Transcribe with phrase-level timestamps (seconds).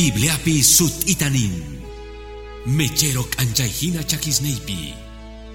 [0.00, 1.60] Bibliapi sut itanin.
[2.72, 4.96] Mechero anjaihina chakisneipi.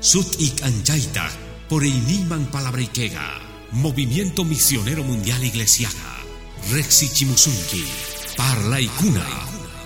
[0.02, 1.26] Sut ik anjaita
[1.66, 3.42] por iniman palabrikega.
[3.72, 6.22] Movimiento Misionero Mundial Iglesiaga.
[6.70, 7.90] Rexi Chimusunki.
[8.38, 9.26] Parla ikuna.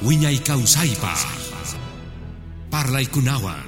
[0.04, 1.16] Wiña ikausaipa.
[2.70, 3.64] Parla ikunawan.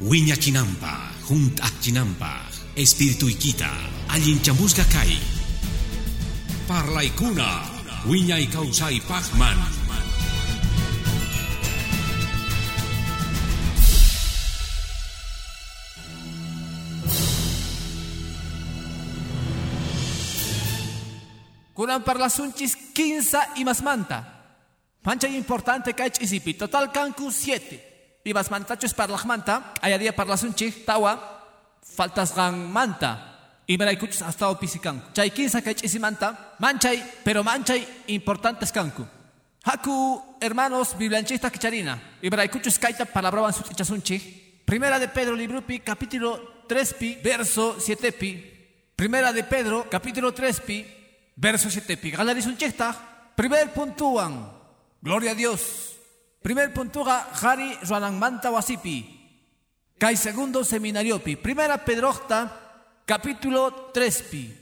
[0.00, 1.14] Wiña chinampa.
[1.22, 2.50] Junt chinampa.
[2.74, 3.70] Espíritu ikita.
[4.08, 5.22] Allin chamusga kai.
[6.66, 7.62] Parla ikuna.
[8.10, 8.42] Wiña.
[21.82, 24.22] Kunan parlasunchis quinza y más manta.
[25.02, 26.54] Pancha importante que isipi.
[26.54, 28.20] Total cancu siete.
[28.22, 29.74] Y más mantachos parlajmanta.
[29.82, 31.18] Ayaría parlasunchi tawa.
[31.82, 33.58] Faltas gan manta.
[33.66, 35.12] Y me kuchus hasta opisican.
[35.12, 36.54] Chay quinza que isimanta.
[36.60, 39.04] Manchay, pero manchay importantes cancu.
[39.64, 42.00] Haku, hermanos, biblianchista kicharina.
[42.22, 44.62] Y me kuchus kaita palabraban su tichasunchi.
[44.64, 48.84] Primera de Pedro, librupi, capítulo 3 pi, verso 7 pi.
[48.94, 51.01] Primera de Pedro, capítulo 3 pi,
[51.36, 52.10] verso 7 pi.
[52.10, 52.94] Galaris un chesta.
[53.34, 54.52] Primer puntúan.
[55.00, 55.96] Gloria a Dios.
[56.42, 59.06] Primer puntúa, Jari Ruanang Manta Wasipi.
[59.98, 61.36] Kai segundo seminario pi.
[61.36, 62.50] Primera Pedrocta,
[63.06, 64.58] capítulo 3 pi.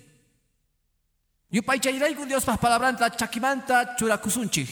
[1.50, 4.68] Yupaychayrayku Dios pas palabranta chakimanta churakusunchik.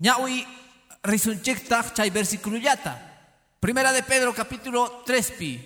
[0.00, 0.46] Ñawi
[1.02, 2.96] risunchikta chay versiculuyata.
[3.60, 5.60] Primera de Pedro capítulo 3 pi.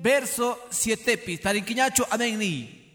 [0.00, 1.38] Verso 7 pi.
[1.38, 2.85] Tarinquiñacho amén ni.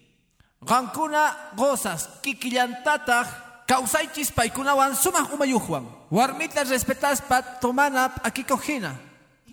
[0.62, 3.28] Gankuna gozas kikillantataq
[3.66, 5.90] kawsaychis paykunawan sumaq umayuqwan.
[6.14, 8.94] Warmita respetas pa tomana akikojina.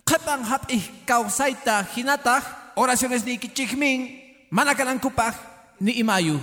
[0.05, 2.45] Qepan hap'ij kawsayta hinataq
[2.77, 4.21] oraciones ni kichikmin
[4.53, 5.33] mana kanankupaj
[5.81, 6.37] ni imayu.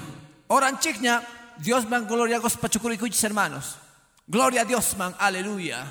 [0.50, 1.22] Oranchikña
[1.62, 3.78] Dios man gloria gos pachukurikuchis hermanos.
[4.26, 5.86] Gloria a Dios man, aleluya.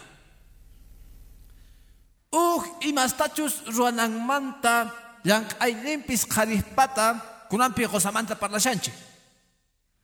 [2.28, 4.92] Uh, imastachus ruanangmanta
[5.23, 8.94] yang aynimpis qharipata kunampi qosamanta parlashanchik.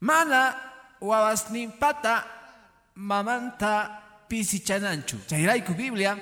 [0.02, 0.56] Mana
[1.02, 2.24] wawasnimpata
[2.96, 3.92] mamanta
[4.28, 5.18] pisichananchu.
[5.28, 6.18] Chayrayku Biblia,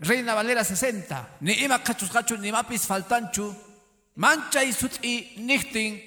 [0.00, 1.40] Reina Valera 60.
[1.40, 3.54] Ni ima kachus kachu ni mapis faltanchu.
[4.16, 6.00] Manchay sut'i nichtin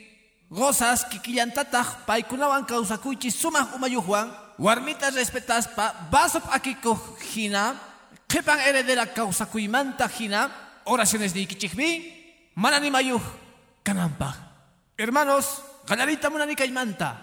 [0.52, 4.28] gozas kikillantataq paykunawan kawsakuychis sumaq umayuqwan
[4.60, 7.00] warmita respetaspa basop akiko
[7.32, 7.76] hina
[8.28, 10.52] qhipan heredera kawsakuymanta hina
[10.86, 11.90] oraciones dikichikmi
[12.56, 13.24] mana nimayuq
[13.84, 14.51] kananpaq
[14.98, 17.16] hermanos qallarita munani kaymanta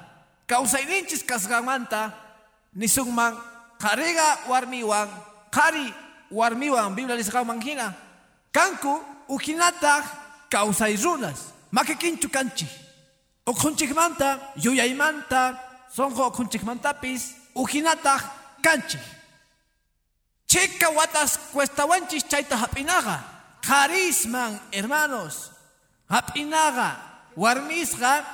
[0.47, 2.13] kawsayninchis kasqanmanta
[2.75, 3.35] nisunman
[3.79, 5.09] qariqa warmiwan
[5.51, 5.93] qari
[6.31, 7.95] warmiwan biblia nisqanman hina
[8.53, 10.05] kanku uhinataq
[10.51, 11.53] kawsay runas.
[11.71, 12.69] Makikinchu kanchik
[13.47, 15.61] ukhunchikmanta yuyaymanta
[15.97, 18.23] sonqo ukhunchikmantapis uhinataq
[18.65, 19.05] kanchik
[20.49, 23.21] chika watas cuestawanchis chayta hap'inaqa
[23.61, 25.53] qarisman hermanos.
[26.09, 26.97] Hap'inaqa
[27.37, 28.25] warmisqa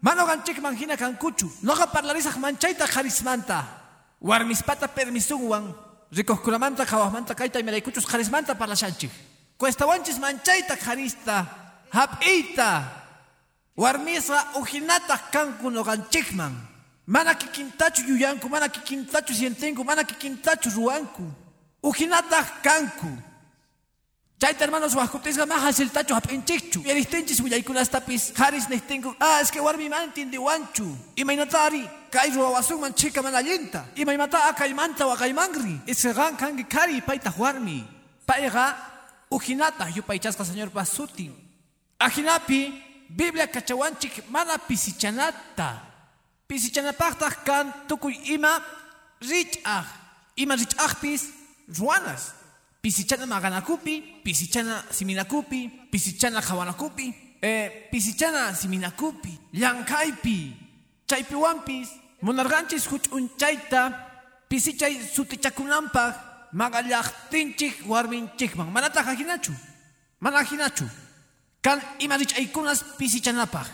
[0.00, 1.50] mana ganchikman hina kankuchu.
[1.62, 3.64] Noqa parlarisaq manchayta qarismanta
[4.20, 5.74] warmispata permisunwan.
[6.12, 9.10] Rikuqkunamanta qhawaqmanta kayta imaraykuchus qarismanta parlashanchik
[9.58, 11.46] cuestawanchis manchayta qarista
[11.90, 12.82] hap'iyta
[13.76, 16.52] warmisqa uhinataq kanku noqanchikman
[17.06, 21.24] mana kikintachu yuyanku mana kikintachu sientinku mana kikintachu ruwanku.
[21.82, 23.10] Uhinataq kanku
[24.42, 30.86] chayta hermanos wajkutisqa ma hasiltachu hap'inchikchu yaristinchis willaykunastapis qaris nihtinku ah es que warmiman tindiwanchu
[31.22, 37.78] imaynatari kay ruwawasunman chika mana allinta imaymata akaymanta waqaymanri isqan kanki kari paytaq warmi
[38.26, 38.64] payqa
[39.30, 41.32] uhinataq yupaychasqa señor pasutin
[42.06, 45.84] ajinapi Biblia kachawanchik mana pisichanata.
[46.48, 48.60] Pisichanapaqtaq kan tukuy ima
[49.20, 49.86] rich'aj.
[50.36, 51.28] Ima rich'ajpis
[51.78, 52.41] ruanas.
[52.82, 60.56] Pisichana maganakupi, pisichana siminakupi, pisichana qhawanakupi, eh, pisichana siminakupi, llankaypi,
[61.06, 61.88] chaypiwanpis,
[62.22, 63.82] munarqanchis huch'unchayta,
[64.48, 66.14] pisichay sutichakunanpaq,
[66.52, 68.68] magallaqtinchik warminchikman.
[68.72, 69.52] Manataq hinachu,
[70.20, 70.84] mana hinachu.
[71.62, 73.68] Kan ima rich'aykunas pisichanapaq.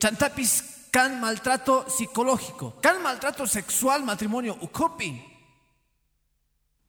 [0.00, 2.80] Chantapis kan maltrato psicológico.
[2.80, 5.37] Kan maltrato sexual matrimonio ukhupi.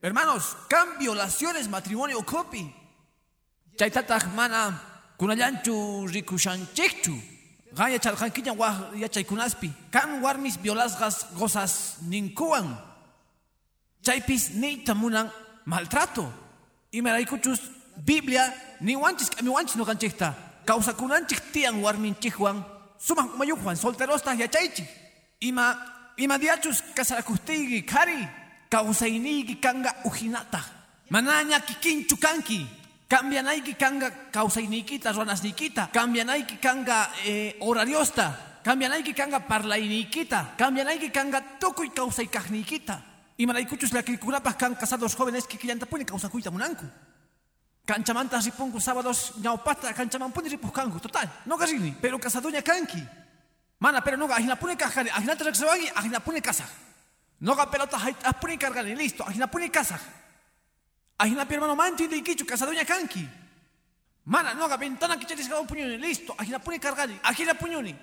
[0.02, 2.72] Hermanos, kan violaciones matrimonio ukhupi.
[3.76, 4.80] Chaytataq mana
[5.18, 7.12] kunallanchu rikushanchikchu.
[7.72, 9.70] Gaya chalqankiña wah yachaykunaspi.
[9.90, 12.78] Kan warmis violasqas gozas ninkuwan.
[14.02, 15.30] Chaypis niyta munan
[15.66, 16.32] maltrato.
[16.92, 17.60] Imaraykuchus
[17.96, 20.34] Biblia ni wanchis kami wanchis no kanchikta.
[20.64, 22.64] Causa kunanchik tian warminchikwan.
[22.98, 24.88] Suman umayujuan solterosta yachaychik.
[25.40, 25.76] Ima
[26.16, 28.39] ima diachus kasarakustigi kari.
[28.70, 30.62] Kawsayniyki kanga ujinata.
[31.10, 32.66] Manaña kikinchu kanki
[33.10, 38.32] cambianayki kanga kawsayniykita ruwanasniykita cambianayki kanga eh, horariosta.
[38.62, 42.98] Cambianayki kanga parlayniykita cambianayki kanga tukuy kawsaykaqniykita
[43.38, 46.86] imaraykuchus llakiykunapaq kan casados jóvenes que killantapuni kawsakuyta munanku.
[47.86, 53.02] Kanchamanta ripunku sábados ñawpata kanchamanpuni ripuq kanku total noqa rini pero casadoña kanki.
[53.80, 56.89] Mana pero noqa ajinapuni kajkani ajinata riqsiwanki ajinapuni kasaq
[57.40, 59.24] noqa pelota hayt'apuni kargani listo.
[59.24, 60.00] Ajinapuni kasaq
[61.18, 63.28] ajinapi hermano manti ndiykichu casadoña kanki.
[64.26, 66.34] Mana noqa ventana kicharisqawan puñuni listo.
[66.38, 67.94] Ajinapuni kargani ajina puñuni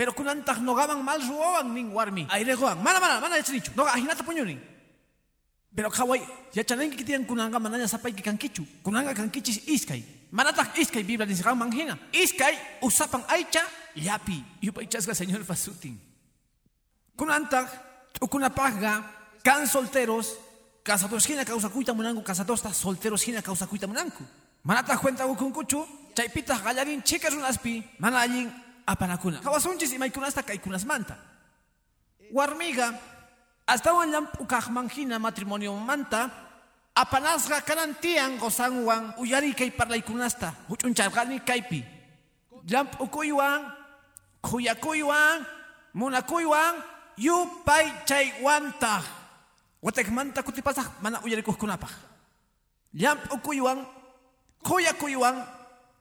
[0.00, 4.56] pero kunantaq noqaman mal ruwawan nin warmi ayreqwan mana mana mana yachanichu noqa ajinata puñuni
[5.76, 6.24] pero kawai
[6.56, 10.00] yachanayki kitiyan kunanga manaña sapayki kankichu kunanga kankichis iskay
[10.32, 13.60] manataq iskay biblia nisqanman hina iskay usapan aycha
[13.94, 16.00] llapi yupaychasqa señor fasutin
[18.10, 19.04] kunantaq t'ukunapaqqa
[19.44, 20.36] kan solteros
[20.84, 24.24] casados hina kawsakuyta munanku casadosta solteros hina kawsakuyta munanku
[24.64, 28.50] manataq cuenta ukunkuchu chaypitaq qallarin chika runaspi mana allin
[28.86, 31.16] apanakuna kawasunchis imaykunasta kaykunasmanta
[32.32, 32.94] warmiga
[33.66, 36.30] astawan llamp'ukaqman hina matrimonio manta
[36.94, 41.84] apanasqa kanan tiyan gozanwan uyari kay parlaykunasta huch'uncharqani kaypi
[42.66, 43.72] llamp'ukuywan
[44.42, 45.46] khuyakuywan
[45.94, 46.74] munakuywan
[47.20, 49.04] yupay chaywantaq
[49.84, 51.92] watakmanta kutipasaq mana uyarikuqkunapaq
[52.96, 53.84] llamp'ukuywan
[54.64, 55.36] khuyakuywan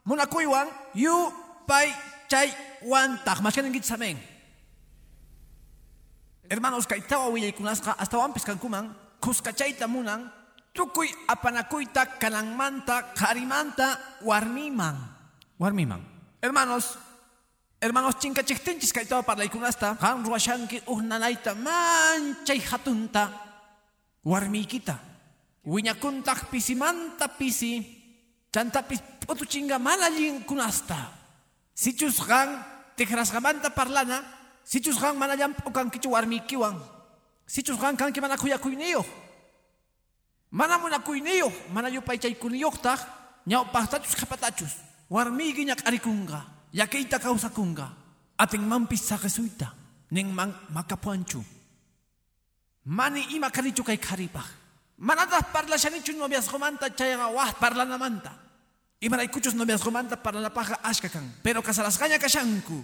[0.08, 1.88] munakuywan yupay
[2.32, 4.18] chaywantaq mashkaninkichis amen
[6.50, 8.90] Hermanos, kaitawa willaykunasqa astawanpis kankuman
[9.22, 10.34] kuskachayta munan
[10.74, 14.98] tukuy apanakuyta kananmanta qarimanta warmiman
[15.62, 16.02] warmiman
[16.42, 16.98] hermanos
[17.82, 23.32] hermanos chinkachiktinchis kaytawa parlaykunasta qan ruwashanki uj nanayta manchay hatunta.
[24.26, 25.00] Warmiykita
[25.66, 27.98] wiñakuntaq pisimanta pisi.
[28.52, 30.98] Chantapis p'utuchinga mana allinkunasta
[31.74, 32.50] sichus qan
[32.96, 34.38] tikrasqamanta parlana.
[34.70, 36.78] Gang mana llamp'ukan kichu warmiykiwan.
[37.48, 39.06] Sichus gang kanki mana kuyakuyniyuq.
[40.52, 43.00] Mana munakuyniyuq, mana yupaychaykuniyuqtaq
[43.48, 44.74] ñawpaqtachus qhapatachus.
[45.10, 47.98] Warmiyki ñaq'arikunqa, yakiyta kawsakunqa.
[48.40, 49.68] Atinmanpis saqisuyta,
[50.12, 51.44] ninman makapuanchu.
[52.86, 54.48] Mani ima karichu kay karipaq.
[55.00, 58.32] Manataq parlashanichu noviazgomanta chayaqa wah parlanamanta.
[59.02, 61.24] Imaraykuchus noviazgomanta parlanapaqqa ashka kan.
[61.44, 62.84] Pero kasalasqaña kashanku.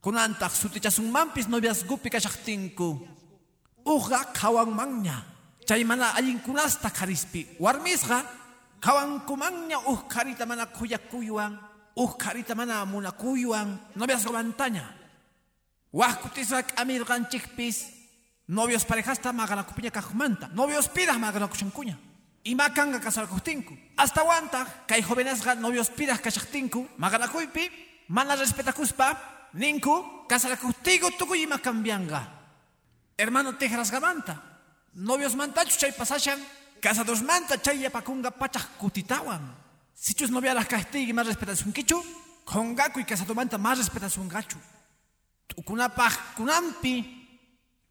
[0.00, 3.08] Kunantaq sutichasunmanpis noviazgupi kashaqtinku.
[3.84, 5.24] Uqa qhawanmanña.
[5.66, 7.56] Chay mana allinkunasta qarispi.
[7.60, 8.24] Warmisqa
[8.80, 11.58] qhawankumanña uj qarita mana kuyakuywan.
[11.96, 13.80] Uj qarita mana munakuywan.
[13.96, 14.84] Noviazgomantaña.
[15.92, 17.76] Waqkutisqa k'amirqanchikpis.
[18.48, 20.48] Novios parejasta maqanakupiña kaqmanta.
[20.52, 21.96] Novios piraq maqanakushankuña.
[22.44, 23.74] Ima kanga kasarakuhtinku.
[23.96, 26.86] Hasta wantaq kay jovenesqa novios piraq kashaqtinku.
[26.98, 27.70] Maqanakuypi
[28.08, 29.16] mana respetakuspa
[29.54, 32.22] ninku kasarakustigo tukuy ima cambianga.
[33.18, 34.36] Hermano tejas gamanta.
[34.94, 36.38] Novios mantachu chay pasashan.
[36.80, 38.30] Casados manta chay yapakunga.
[39.98, 42.04] Sichus novialas castigi más respetasun kichu.
[42.44, 44.58] Kongaku y casado manta más respetasun gachu.
[45.46, 46.94] Tukunapaj kunampi.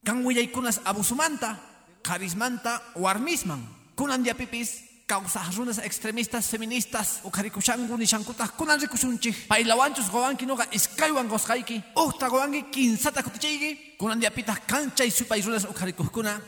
[0.04, 1.60] Kanwiyaykunas abusumanta.
[2.04, 3.68] Carismanta warmisman.
[3.96, 10.66] Kunan diapipis causas runas extremistas feministas o karikushangu ni shankutas kunan rikushunchik pailawanchus gowanki noga
[10.72, 16.42] iskaywan gosqayki uhta gowanki kinsata kutichayki kunan diapitas kanchay supay runas o karikuskuna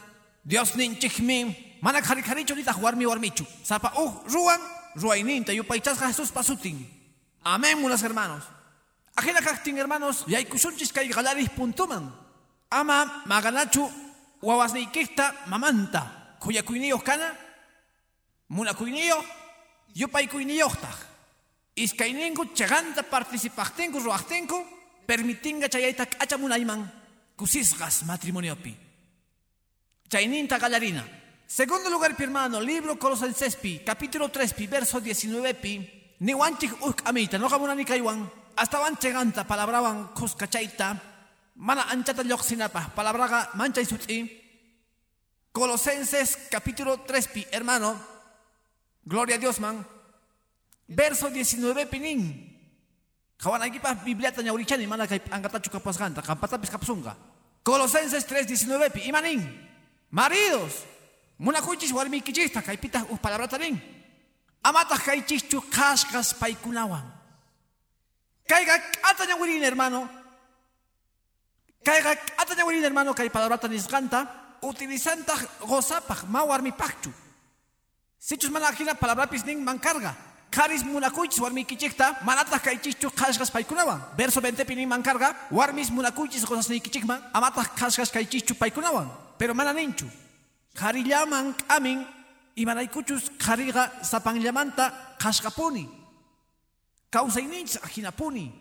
[0.44, 4.26] Dios ninchikmi mana karikarichu nitaq warmi warmichu sapa uh
[4.98, 6.98] ruwan ruwayninta yupaychasqa Jesús pasutin
[7.44, 8.44] amén mulas hermanos.
[9.16, 12.12] Ajena kaktin hermanos yaykushunchis kay galaris puntuman.
[12.70, 13.90] Ama maganachu
[14.42, 16.36] wawasniykista mamanta.
[16.40, 17.34] Kuyakuyniyuq kana
[18.50, 19.26] munakuyniyoq
[19.96, 20.98] yupaykuyniyuqtaq
[21.76, 24.58] iskayninku chaganta participaqtinku ruwaqtinku
[25.08, 26.86] permitinga chayayta k'acha munayman
[27.38, 28.76] kusisqas matrimoniopi.
[30.10, 31.04] Chayninta qallarina
[31.48, 35.74] segundo lugar hermano libro colosensespi capítulo 3 pi verso 19 pi
[36.20, 41.00] niwanchik uj k'amiyta noqa munani kaywan astawan chaganta palabrawan kuskachayta
[41.56, 44.46] mana anchata lluqsinapaq palabraqa manchay sut'i
[45.58, 48.18] Colosenses capítulo 3 pi hermano
[49.08, 49.88] Gloria a Dios, man.
[50.88, 52.28] Verso 19 pinin.
[53.40, 57.16] Kawan lagi pa Biblia tanya urichani mana kay angkata chuka pasganta, kampatapis kapsunga.
[57.64, 59.40] Colosenses 3:19 pi imanin.
[60.12, 60.84] Maridos,
[61.40, 63.80] muna kuchis warmi kichista kay pitah uh palabra tanin.
[64.64, 67.04] Amata kay chichu kaskas paikunawan.
[68.48, 68.66] Kay
[69.04, 70.10] atanya urin hermano.
[71.84, 72.02] Kay
[72.38, 74.48] atanya urin hermano kay palabra tanis kanta.
[74.62, 77.12] utilizanta gozapaj ma warmipajchu.
[78.20, 80.16] Sichus mana hina palabrapis nin mancarga.
[80.50, 84.02] Karis munakuychis warmikichikta manataq kaychichu qashqas paykunawan.
[84.18, 89.08] Verso 20 nin mancarga warmis munakuychis gozasnikichikman amataq qashqas kaychichu paykunawan.
[89.38, 90.06] Pero mana ninchu.
[90.80, 92.06] Qharillaman k'amin
[92.56, 94.86] imanaykuchus qhariqa sapanllamanta
[95.22, 95.86] qhashqapuni.
[97.12, 98.52] Kawsayninchis ajinapuni.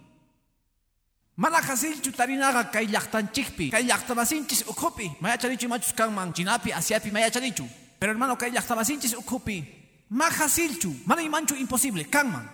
[1.36, 7.66] Mana hasilchu tarinaqa kay llaqtanchikpi, kay llaqtamasinchis ukhupi, mayachanichu machus kanman chinapi, asiapi mayachanichu.
[8.00, 9.64] Pero hermano kay llaqtamasinchis ukhupi,
[10.10, 12.48] ma hasilchu, mana imanchu imposible, kanman.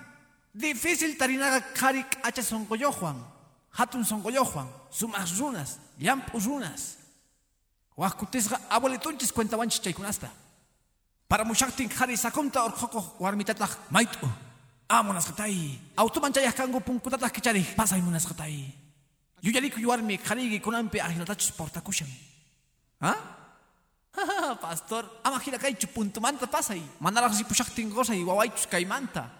[0.54, 3.16] Difícil tarinaqa qhari k'acha sonqoyoqwan,
[3.78, 7.01] hatun sonqoyoqwan, sumas runas, llampu runas.
[7.96, 10.28] Waqkutisqa abuelitunchis cuentawanchis chaykunasta.
[11.28, 14.28] Para mushaqtin qhari sakumta urqukuq warmitataq mayt'u.
[14.92, 15.56] amunasqatay
[15.96, 18.68] automan chayaq kanku punkutataq kichari pasay munasqatay
[19.40, 22.08] yuyariku yuwarmi qhariyki kunanpi ajinatachus portakushan
[23.00, 23.18] ¿Ah?
[24.62, 29.32] pastor ama hina kaychu puntumanta pasay manaraq ripushaqtin qosay wawaychus kaymanta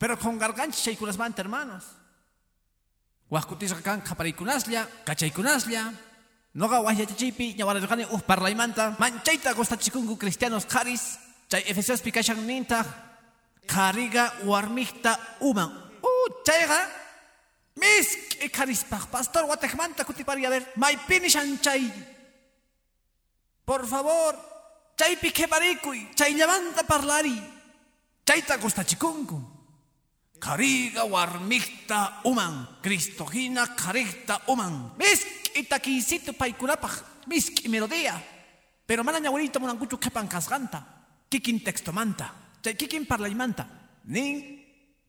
[0.00, 1.84] pero qonqarqanchis chaykunasmanta hermanos
[3.28, 6.07] waqkutisqa kan qapariykunaslla kachaykunaslla
[6.54, 12.86] noqa wajyachachiypi ñawararqani uj parlaymanta manchayta gustachikunku cristianos qaris chay efesiospi kashan nintaq
[13.68, 15.12] Kariga warmikta
[15.44, 15.68] uman.
[16.00, 16.88] Uh, chayga.
[17.76, 19.12] Misk ikarispak.
[19.12, 20.46] Pastor, watekmanta kutipari.
[20.46, 21.84] A ver, maipini chay.
[23.64, 24.34] Por favor,
[24.96, 26.08] chay piqueparikuy.
[26.16, 27.36] Chay levanta parlari.
[28.24, 29.57] Chayta chikunku.
[30.38, 32.78] Kariga warmikta uman.
[32.82, 34.92] Cristogina karikta uman.
[34.98, 37.26] Misk itakisitu paikunapaj.
[37.26, 38.14] Misk melodía.
[38.86, 40.82] Pero mana ñawarita munankuchu kepan kasganta.
[41.28, 42.48] Kikin texto manta.
[42.62, 43.66] kikin parlaymanta
[44.04, 44.64] nin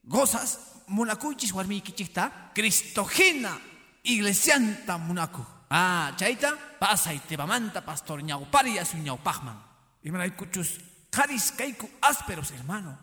[0.08, 3.58] gozas munakuychis warmiykichikta Cristogena
[4.04, 9.58] iglesianta munaku ah chayta pasay tebamanta pastor ñawpari asu ñawpajman
[10.04, 10.80] imanaykuchus
[11.12, 12.98] qaris kayku ásperos hermano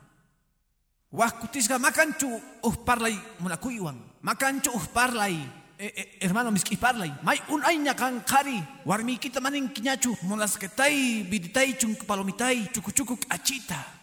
[1.13, 5.37] waqkutisqa makanchu uj parlay munakuywan makanchu uj parlay
[5.79, 12.69] eh, eh, hermano miski parlay may unayña kan qari warmiykita maninkiñachu munasqetay viditay chunku palomitay
[12.73, 13.97] chukuchuku k'achita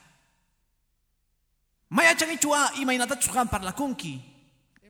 [1.94, 4.18] Mayachanichua imaynatachus qan parlakunki.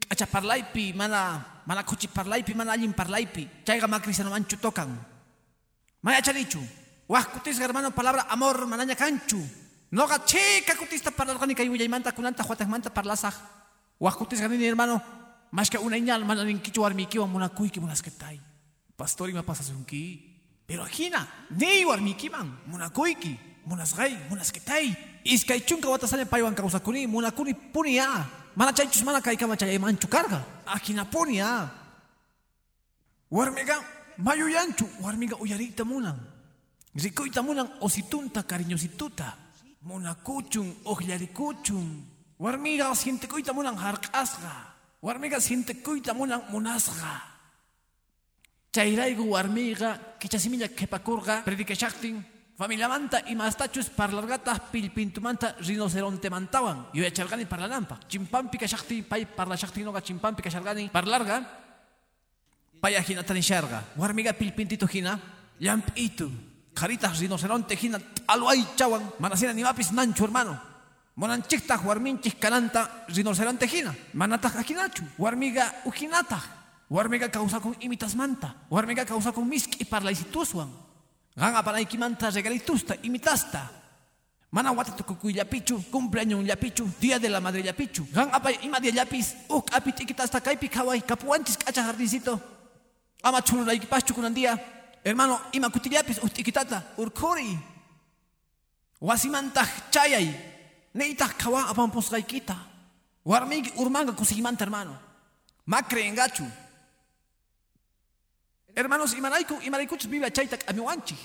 [0.08, 3.44] Acha parlaypi mana mana kuchi parlaypi mana allin parlaypi.
[3.68, 4.88] Chayqa makrisanomanchu tokan.
[6.02, 6.64] Mayachanichu.
[7.10, 9.44] Wajkutisqa hermano palabra amor manaña kanchu.
[9.94, 13.36] Noqa chika kutista parlarqani kay willaymanta kunanta huatajmanta parlasaq.
[14.00, 15.00] Wajkutisqa nini hermano
[15.52, 18.40] mashka unayñal mana ninkichu warmiykiwan munakuyki munasketay.
[18.98, 20.34] Pastor ima pasasunki.
[20.66, 24.96] Pero hina, ni warmiykiman munakuyki munasqay munasketay.
[25.26, 28.26] Iskay chunka watasanya paywan kawsakuni munakuni puni ya.
[28.56, 30.42] Mana chaychus mana kaykama chayaymanchu karqa.
[30.66, 31.70] Akinapuni ya.
[33.30, 33.78] Warmiga
[34.18, 36.18] mayuyanchu warmiga uyariyta munan.
[36.96, 39.43] Rikuyta munan ositunta cariñosituta.
[39.84, 41.88] Munakuchun uqllarikuchun.
[42.40, 44.54] Warmiga sintikuyta munan harq'asqa.
[45.02, 47.14] Warmiga sintikuyta munan munasqa.
[48.74, 56.88] Chayraygu warmiga kichasimilla qhipakurqa predikashaqtin Familia manta y mastachus parlargata pilpintumanta rinoceronte mantawan.
[56.94, 58.00] Yo echargani parlanampa.
[58.08, 61.42] Chimpampi kashakti pay parla shakti noga chimpampi kashargani parlarga.
[62.80, 63.98] Paya hina tanisharga.
[63.98, 65.20] Warmiga pilpintito hina.
[65.60, 66.53] Lampitu.
[66.74, 69.02] Caritas rinoceronte hina aluay chawan.
[69.20, 70.60] Manasina ni mapis nanchu hermano.
[71.16, 73.94] Monanchikta warminchik kananta rinoceronte hina.
[74.14, 75.04] Manata hakinachu.
[75.18, 76.42] Warmiga ukinata.
[76.90, 78.56] Warmiga causa con imitas manta.
[78.70, 80.70] Warmiga causa con misk y parla isitusuan.
[81.36, 83.72] Ganga para ikimanta regalitusta, imitasta.
[84.52, 84.94] Mana wata
[85.50, 88.06] pichu, cumpleaños yapichu, día de la madre yapichu.
[88.14, 92.40] Ganga apa ima dia yapis, uk apit ikitasta kaipi kawai, kapuanchis kacha jardincito.
[93.24, 94.60] Ama chulo la ikipachu kunandia.
[95.04, 97.58] Hermano, imakutillapis utikitata urkori,
[99.04, 100.32] Wasimantah chayay.
[100.96, 102.56] Neitah kawa apamposqaykita.
[103.26, 104.96] Warmiki urmanga kusikimanta hermano.
[105.68, 106.48] Makre engachu.
[108.76, 111.20] Hermanos, imanayku, imanaykuchus vive chayta k'amiwanchik.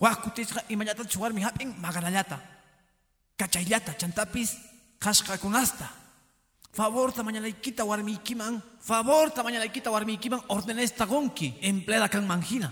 [0.00, 2.38] Wakutishqa imallatachus chuarmi hap'in maganallata.
[3.36, 4.54] Kachayata, chantapis
[5.00, 6.05] qashqakunasta.
[6.76, 12.68] Favorta mañanaykita warmiykiman, favorta mañanaykita warmiykiman ordenesta gonki, empleada kan manjina.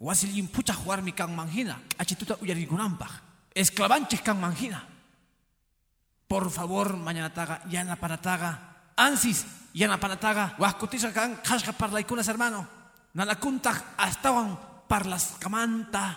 [0.00, 3.12] Wasilin puchaq warmi kan manjina, achituta uyarikunanpaq.
[3.54, 4.80] Esclavanches kan manjina.
[6.26, 8.56] Por favor, mañanataga, yana panataga,
[8.96, 9.44] ansis,
[9.74, 12.66] yana panataga, huaskutisqa kan qashqa parlaykunas hermano.
[13.12, 14.56] Nalakuntaq astawan
[14.88, 16.16] parlaskamanta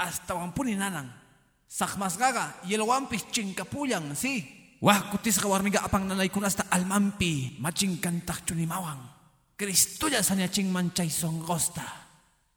[0.00, 1.12] astawan puni nanan
[1.68, 3.28] sakmasqaqa yelwampis
[4.84, 9.00] chinkapullan si wajkutisqa warmiga apang nanaykunasta almanpi machinkantaqchu nimawan
[9.56, 11.84] Cristulla sañachinman chay sonqosta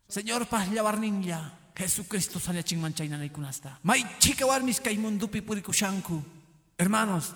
[0.09, 3.79] Señor pahlawarninlla Jesucristo saliachin manchaynanaykunasta.
[3.83, 6.23] May chica warmis kay mundupi purikushanku.
[6.79, 7.35] Hermanos,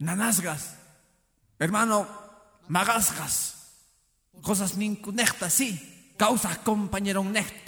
[0.00, 0.80] nanasgas.
[1.60, 2.08] Hermano,
[2.68, 3.54] magasgas.
[4.40, 5.76] Cosas ninku nechta, sí.
[6.16, 7.24] Causa compañero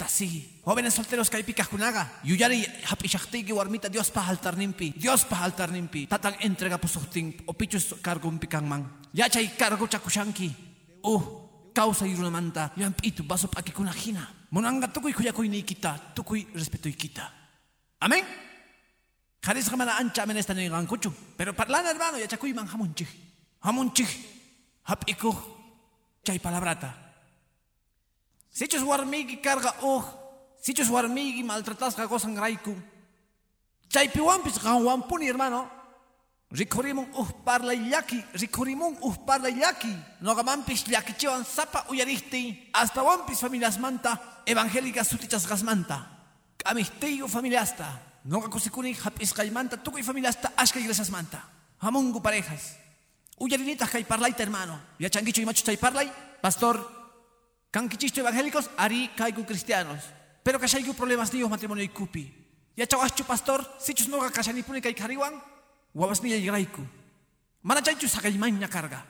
[0.07, 0.61] sí.
[0.63, 2.21] Jóvenes solteros kay pikakunaga.
[2.23, 4.93] Yuyari hapishaktigi warmita Dios pa altar nimpi.
[4.95, 6.07] Dios pa altar nimpi.
[6.07, 9.11] Tatang entrega pusuhting o pichus cargo pikangman.
[9.13, 10.55] Yachay cargo chakushanki.
[11.03, 11.23] Uh,
[11.73, 12.71] causa irunamanta.
[12.77, 14.27] Yan pitu baso pa kikunahina.
[14.51, 16.15] Monanga tukuy kuyakuy ni kita.
[16.15, 17.27] Tukuy respeto kita.
[17.99, 18.23] Amén.
[19.41, 21.11] Karis kamana ancha amen esta nengan kuchu.
[21.35, 23.07] Pero parlana hermano yachakuy man hamunchik.
[23.59, 24.07] Hamunchik.
[24.83, 25.35] Hap ikuh.
[26.23, 27.06] Chay palabrata.
[28.57, 30.03] Sichos warmigi carga oh,
[30.59, 32.73] sichos warmigi maltratasga gozan raiku.
[33.87, 35.69] Chaypiwampis ganwampuni hermano.
[36.49, 39.93] Rikurimun uh parla yaki, rikurimun uh parla yaki.
[40.21, 42.71] Nogamampis yakichiwan sapa uyarihti.
[42.73, 46.09] Hasta wampis familias manta, evangélicas sutichas gasmanta.
[46.57, 47.85] Kamihtigo familiasta.
[48.25, 51.45] Noga kusikuni hapis kaymanta, tukuy familiasta ashka iglesias manta.
[51.77, 52.73] Hamungu parejas.
[53.37, 54.81] Uyarinitas kay parlaita hermano.
[54.97, 56.11] Yachanguicho y macho chay parlay,
[56.41, 56.96] pastor
[57.77, 60.01] Kankichisto evangélicos, ari caigo cristianos.
[60.41, 62.25] Pero que hay problemas de matrimonio y cupi.
[62.75, 65.39] Ya chawachu pastor, si chus no kashani puni kai kariwan,
[65.93, 66.81] guabas ni yaiku.
[67.61, 69.05] Mana chaychu sakay maña carga.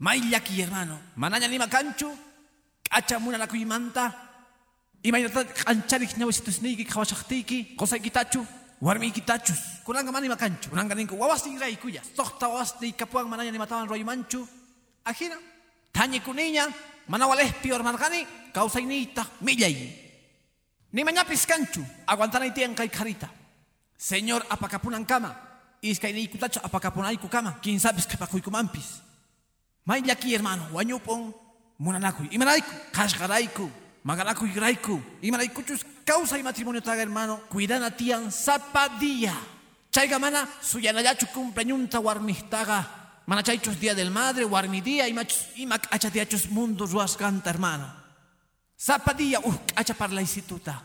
[0.00, 0.98] May yaki hermano.
[1.14, 2.10] Mananya ni makanchu,
[2.90, 4.12] kacha muna la kuimanta.
[5.04, 8.44] Imaynata kancharik nawisitus nigi kawashaktiki, kosay kitachu.
[8.80, 9.84] Warmi kitachus.
[9.84, 10.70] Kunanga mani makanchu.
[10.70, 12.02] Kunanga ninku wawas ni raiku ya.
[12.02, 14.48] Sokta wawas ni kapuang mananya ni matawan roy manchu.
[15.04, 15.36] Ajina.
[15.92, 16.66] Tanya kuninya,
[17.08, 19.98] manawales pior margani, causa inita, millay.
[20.92, 23.30] Ni mañapis canchu, aguantana itian kai carita.
[23.96, 25.36] Señor apacapunan cama,
[25.80, 29.00] iskay ni kutacho apacapunay ku kama, quién sabes que pakuy kumampis.
[29.84, 31.34] May yaki hermano, wanyupon,
[31.78, 33.70] munanakuy, imanayku, kashgarayku,
[34.04, 39.34] maganakuy grayku, imanaykuchus causa y matrimonio taga hermano, cuidana tian zapadilla.
[39.90, 43.01] Chaiga mana, suyanayachu cumpleañunta warmistaga,
[43.32, 44.44] Manachaichos día del madre,
[44.84, 47.90] día y machos, y mac achatiachos mundo ruas canta, hermano.
[48.78, 50.82] Zapadilla, uh, acha para la instituta.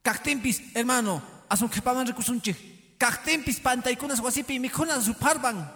[0.00, 2.94] Cactimpis, hermano, asun kepaman recusunchi.
[2.96, 5.68] Cactimpis pantaikunas wasipi, mikunas ruparban.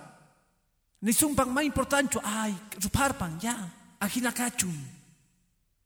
[1.01, 3.57] Ni sumpan más importante, ay, ruparban, ya,
[3.99, 4.73] ajina cachum.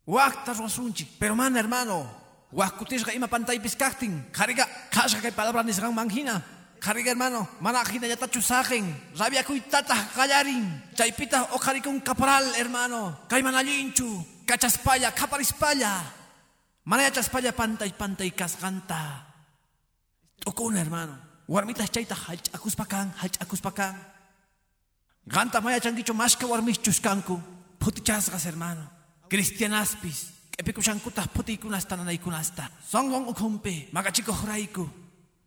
[0.04, 2.04] Wakta ruasunchi, pero man, hermano,
[2.52, 6.57] wakutishga ima pantaipis cactin, kariga, kasha que palabra nisgan manjina.
[6.80, 11.58] Kariga hermano, mana ajina ya tachusajen, rabia kuitata kallarin, chaipita o
[11.90, 16.02] un caporal hermano, kaimanallinchu, cachaspaya, caparispaya,
[16.84, 19.26] mana ya chaspaya panta y panta y casganta.
[20.44, 23.96] Tokun hermano, warmitas chaita hach akuspakan, hach akuspakan.
[25.26, 27.42] Ganta maya changuicho más que warmichus kanku,
[27.78, 28.88] putichasgas hermano,
[29.28, 34.88] cristianaspis, epikushankutas putikunas tananaikunasta, songon ukumpe, magachiko juraiku,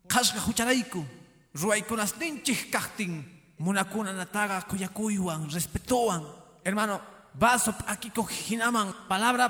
[0.08, 1.06] kasga hucharaiku,
[1.54, 3.24] ruaykunas ninchik kahtin
[3.60, 6.24] munakuna nataga kuyakuywan respetuwan
[6.66, 7.02] hermano
[7.34, 9.50] vaso akiko hinaman palabra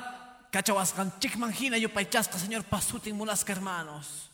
[0.51, 4.29] kachawaskan chikman hina yupaychasqa señor pasutin munasqa hermanos.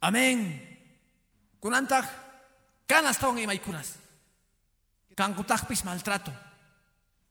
[0.00, 0.60] Amén.
[1.60, 2.04] Kunantaq
[2.86, 3.98] kanastawan imaykunas
[5.16, 6.32] kankutaqpis maltrato.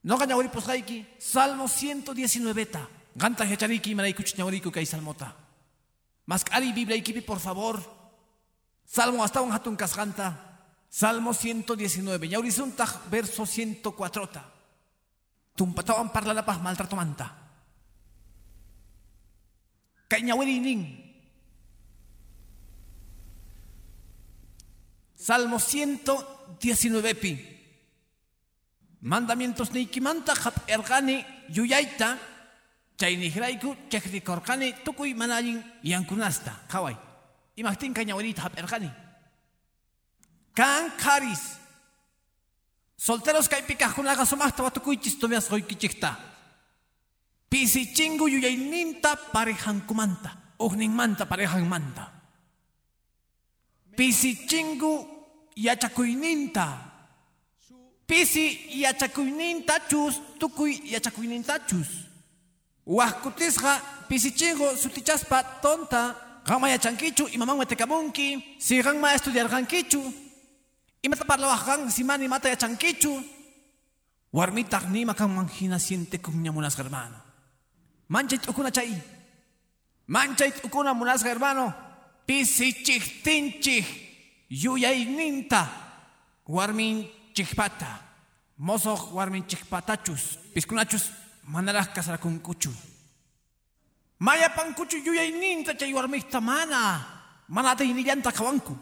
[0.04, 2.88] Noqa ñawripusqayki salmo 119 ta.
[3.18, 5.44] Qanta hechariki imaraykuchus ñawriku kay salmota
[6.26, 7.80] mask'ari biblaykipi por favor
[8.94, 10.62] Salmo hasta un hatun kasganta.
[10.88, 12.28] Salmo 119.
[12.30, 14.44] Yaurisuntaj verso 104.
[15.56, 17.26] Tumpatawan parla la paz maltrato manta.
[25.16, 27.34] Salmo 119 pi.
[29.02, 32.20] Mandamientos neikimanta hap ergani yuyaita.
[32.96, 36.54] Chaynijraiku chekrikorkani tukuy manayin yankunasta.
[36.70, 37.13] Kawai.
[37.56, 38.90] Imagtin kañawerita haperjani.
[40.54, 41.58] Kan karis.
[42.98, 46.16] Solteros kay pikajkunaqa sumaqta watukuykis tumias qoykichikta.
[47.50, 50.30] Pisichingu yuyayninta parejankumanta.
[50.60, 52.12] Ugninmanta parejanmanta.
[53.98, 55.08] Pisichingu
[55.56, 56.68] yachakuyninta.
[58.08, 61.88] Pisi yachakuyninta chus tukuy yachakuyninta chus.
[62.86, 70.04] Wahkutisqa pisichingu sutichaspa tonta Kama ya chankichu, imamang matekamunki, si kang ma estudiar kang kichu,
[71.02, 73.24] imata parlawah kang si mani mata ya chankichu,
[74.34, 77.16] warmitak ni makang manghina siente kumnya munas hermano.
[78.10, 78.94] Manchait ukuna chay.
[80.08, 81.74] Manchait ukuna munas hermano.
[82.28, 83.86] Pisichik tinchik.
[84.50, 85.68] Yuyay ninta.
[86.46, 88.00] Warmin chikpata.
[88.60, 90.38] Mosok warmin chikpatachus.
[90.54, 91.10] Piskunachus
[91.48, 92.93] manarah kasarakunkuchu.
[94.20, 97.02] Maya pankuchu yuyayninta chay warmikta mana.
[97.48, 98.78] Mana taynillanta kawanku.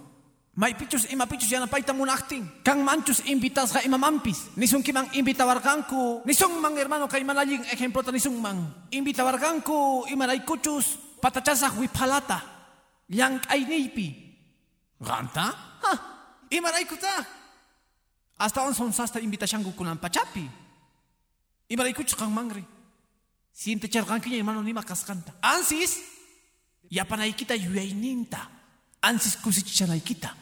[0.55, 2.63] Maypichus imapichus yanapayta munaqtin.
[2.63, 4.51] Kan manchus invitasqa imamampis.
[4.57, 6.21] Nisunkiman invitawarqanku.
[6.25, 8.89] Nisunman hermano kay manallin ejemplota nisunman.
[8.91, 12.41] Invitawarqanku imaraykuchus patachasaq wiphalata.
[13.09, 14.07] Llank'ayniypi.
[15.01, 15.45] Ganta?
[15.81, 15.91] Ha,
[16.51, 17.25] imaraykuta.
[18.37, 20.45] Hasta on son sasta invitashanku kunan pachapi.
[21.69, 22.80] Imaraykuchus kanmangri.
[23.53, 25.33] Siente charqankiña hermano nima kasqanta.
[25.41, 25.99] Ansis
[26.89, 28.49] yapanaykita yuyayninta.
[29.01, 30.35] Ansis kusichanaykita.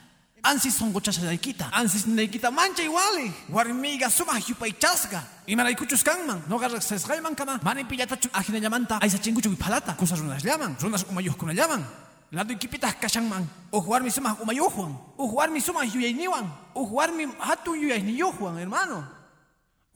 [0.44, 1.70] Ansis songochashanaykita.
[1.74, 3.32] Ansis ninaykita mancha iguali.
[3.50, 5.24] Warmiga sumaq yupaychasqa.
[5.48, 6.44] Imaraykuchus kanman.
[6.48, 7.60] Noqa riqsisqayman kama.
[7.64, 9.94] Mani pillatachu ajinallamanta aysachinkuchu wiphalata.
[9.96, 10.78] Kusas runaslaman.
[10.80, 11.84] Runas umayuqkunallaman.
[12.32, 13.48] Laduykipitaq kashanman.
[13.72, 14.96] Uj warmi sumaq umayuqwan.
[15.18, 16.48] Uj warmi sumaq yuyayniwan.
[16.76, 17.26] Uj warmi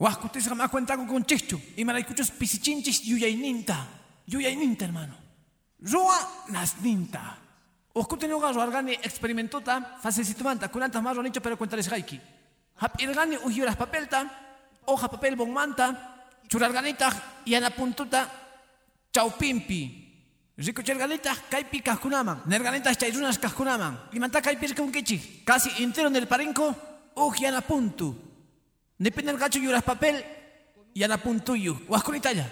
[0.04, 0.54] hatun yuyayniyuqwan, hermano.
[0.54, 1.60] Wajkutisqa ma cuentaku kunchikchu.
[1.76, 3.76] Imaraykuchus pisichinchis yuyayninta.
[4.26, 5.14] Yuyayninta, hermano.
[5.80, 6.18] Rua
[6.50, 7.38] nasninta.
[7.94, 12.20] Uskutinuqa ruwarqani experimentuta facilsitumanta kunantas más ronicho pero cuentalisqayki.
[12.80, 14.26] Hap'irqani uj yuraq papelta,
[14.86, 15.94] hoja papel bonmanta,
[16.48, 17.14] churarqanitaq
[17.46, 18.28] yana puntuta
[19.12, 20.02] chawpinpi.
[20.58, 24.10] Rikuchirqanitaq kaypi kaqkunaman, nerqanitaq chay runas kaqkunaman.
[24.12, 26.74] Imanta kaypi rikunkichik, casi entero en el parinco,
[27.14, 27.40] uj
[29.00, 29.58] yana puntu.
[29.58, 30.24] Nipinerqachu yuraq papel
[30.94, 31.76] yana puntuyu.
[31.88, 32.44] Wajkunitalla.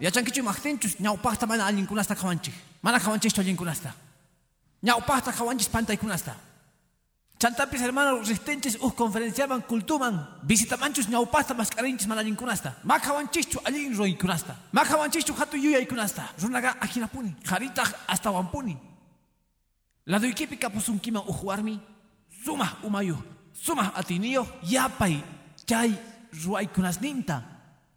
[0.00, 2.54] Yachankichu maqtinchus ñawpaqta mana allinkunasta qawanchik.
[2.82, 3.94] Mana qawanchikchu allinkunasta.
[4.82, 6.34] Ñawpaqta qawanchis pantaykunasta.
[7.38, 10.26] Chantapis hermano resistentes uj conferenciaban kultuman.
[10.42, 12.74] Visitamanchus ñawpaqta mascarinchis mana allinkunasta.
[12.84, 14.56] Ma qawanchikchu allin roykunasta.
[14.72, 16.22] Ma qawanchikchu hatu yuyaykunasta.
[16.40, 17.34] Runaqa akinapuni.
[17.44, 18.76] Qaritaq hasta wampuni.
[20.06, 21.80] Laduykipi kapusunkiman uj warmi.
[22.44, 23.16] Sumaq umayu.
[23.52, 24.46] Sumaq atiniyo.
[24.62, 25.22] Yapay
[25.66, 25.92] chay
[26.44, 27.42] ruaykunasninta.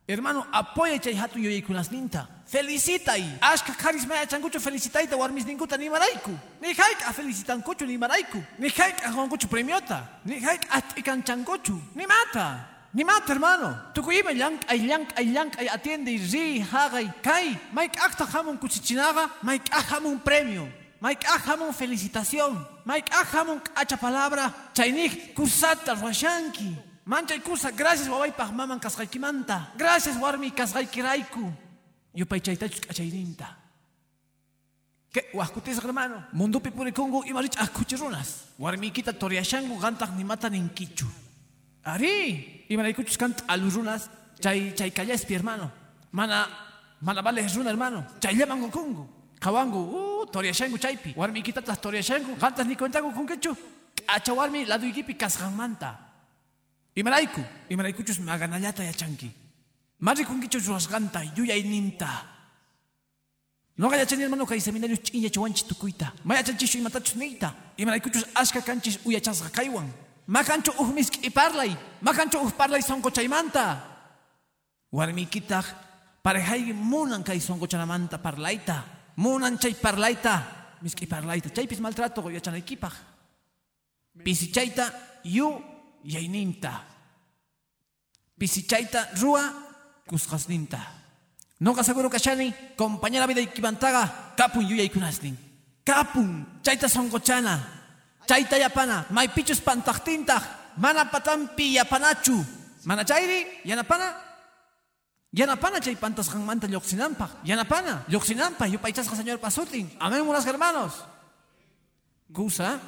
[0.08, 2.28] Hermano, apoya chay hatu yuyaykunasninta.
[2.46, 3.24] Felicitay.
[3.42, 6.32] Ashka karismaya chankuchu felicitayta warmisninkuta nimarayku.
[6.62, 8.44] Ni hayka felicitankuchu nimarayku.
[8.60, 10.06] Ni hayka honkuchu premiota.
[10.26, 11.82] Ni hayka at'icanchankuchu.
[11.96, 12.68] Ni mata.
[12.94, 13.76] Ni mata, hermano.
[13.94, 17.58] Tukuyima llank ay llank ay llank ay atiende y ri hagay kay.
[17.74, 19.30] Maik akta hamun kuchichinaga.
[19.42, 20.70] Maik hamun premio.
[21.02, 22.64] Maik hamun felicitación.
[22.86, 24.54] Maik hamun kacha palabra.
[24.76, 26.85] Chaynik kusata ruashanki.
[27.06, 29.74] Manchay kusa, gracias wawaypaq maman kasqaykimanta.
[29.78, 31.54] Gracias warmi kasqaykirayku.
[32.16, 33.46] Yupay chaytachus k'achayninta.
[35.14, 35.30] ¿Qué?
[35.34, 36.24] Wajkutis hermano.
[36.34, 38.50] Mundupi purikungu imarich akuchi runas.
[38.58, 41.06] Warmikita toriashangu gantaq nimata ninkichu.
[41.86, 44.10] Ari, imaraykuchus kant alu runas.
[44.42, 45.72] Chay chay kallaspi hermano.
[46.12, 46.48] Mana
[47.02, 48.04] mana vale runa hermano.
[48.20, 49.08] Chayllaman kungu.
[49.40, 51.14] Kawangu, uh, toriashangu chaypi.
[51.16, 53.56] Warmikita tas toriashangu gantas ni cuentagu kunkichu.
[54.08, 56.05] Acha warmi laduykipi kasqanmanta.
[56.96, 59.30] Imarayku, imaraykuchus maganallata yachanki.
[60.00, 62.08] Marikunkichus ruwasqanta yuyayninta.
[63.78, 66.14] Noqa yachani hermano kay seminarios ch'inyachawanchis tukuyta.
[66.24, 67.54] Mayachanchishu imatachus niyta.
[67.78, 69.92] Imaraykuchus ashka kanchis uyachasqa kaywan.
[70.28, 71.76] Makanchu uj misk'i parlay.
[72.02, 73.84] Makanchu uj parlay sonqochaymanta.
[74.92, 75.66] Warmiykitaq
[76.24, 78.84] parejayki munan kay sonqochanamanta parlayta.
[79.18, 80.44] Munan chay parlayta.
[80.82, 81.50] Misk'i parlayta.
[81.50, 82.94] Chaypis maltrato yachanaykipaq.
[84.24, 84.92] Pisichayta
[85.26, 85.75] yu
[86.06, 86.86] yayninta.
[88.38, 89.44] Pisichayta rua
[90.08, 90.80] kusqasninta.
[91.60, 95.36] Noqa seguro kashani compañera vida ikimantaqa kapun yuyaykunasnin.
[95.84, 97.60] Kapun chayta sonqochana.
[98.28, 102.38] Chayta yapana maypichus pantaqtintaq mana patampi yapanachu.
[102.86, 104.26] Mana chayri yanapana
[105.36, 107.44] Yanapana chay pantasqanmanta lluqsinanpaq.
[107.44, 109.92] Yanapana lluqsinanpaq yupaychasqa señor pasutin.
[110.00, 111.04] Amén unas hermanos.
[112.30, 112.80] Gusa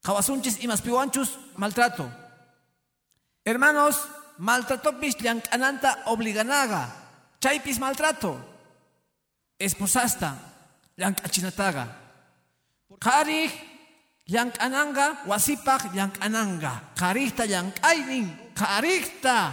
[0.00, 2.08] qawasunchis imaspiwanchus maltrato.
[3.50, 3.98] Hermanos,
[4.38, 6.86] maltratopis llank'ananta obliganaga.
[7.42, 8.38] Chaypis maltrato.
[9.58, 10.38] Esposasta
[10.94, 11.84] llank'achinataga.
[13.02, 13.50] Qharij
[14.30, 16.94] llank'ananga wasipaq llank'ananga.
[16.94, 18.54] Qharijta llank'aynin.
[18.54, 19.50] Qharijta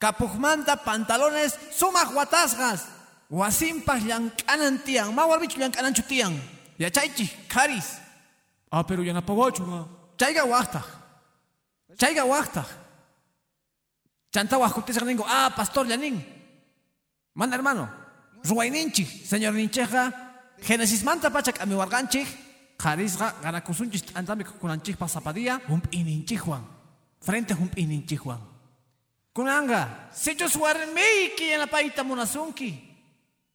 [0.00, 2.88] kapukmanta pantalones sumaq watasqas.
[3.28, 5.12] Wasinpaq llank'anan tiyan.
[5.12, 6.32] Ma warmichu llank'ananchu tiyan.
[6.80, 8.00] Yachaychik qharis.
[8.72, 9.84] Ah, pero yanapawachu nga.
[10.16, 10.86] Chayga waqtaq.
[12.00, 12.24] Chayga.
[14.32, 16.22] Chanta waqkutisqa ningu, ah, pastor llanin.
[17.34, 17.88] Mana hermano,
[18.44, 20.28] ruwayninchik, señor ninchikqa,
[20.62, 22.26] Génesis manta pachak ami warqanchik,
[22.76, 26.62] qarisqa ganakusunchik t'antami kunanchikpaq zapadilla, hump'ininchikwan.
[27.20, 28.40] Frente hump'ininchikwan.
[29.32, 32.74] Kunanga, sichus warmiyki yanapayta munasunki.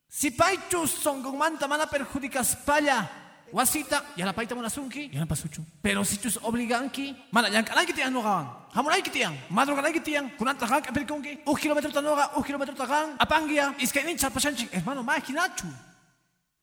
[0.08, 3.10] Si paychus songunmanta mana perjudicaspalla,
[3.52, 5.62] wasita yanapayta munasunki, yanapasuchu.
[5.82, 8.16] Pero sichus obliganki, mana llank'anayki tiyan
[8.74, 8.84] nuqawan.
[8.84, 14.22] Hamunayki tiyan, madruganayki tiyan, kunanta qan k'apirikunki, uj kilometro nuqa, uj kilometro qan, apangia, iskayninchik
[14.22, 15.68] sapashanchik, hermano, ma hinachu.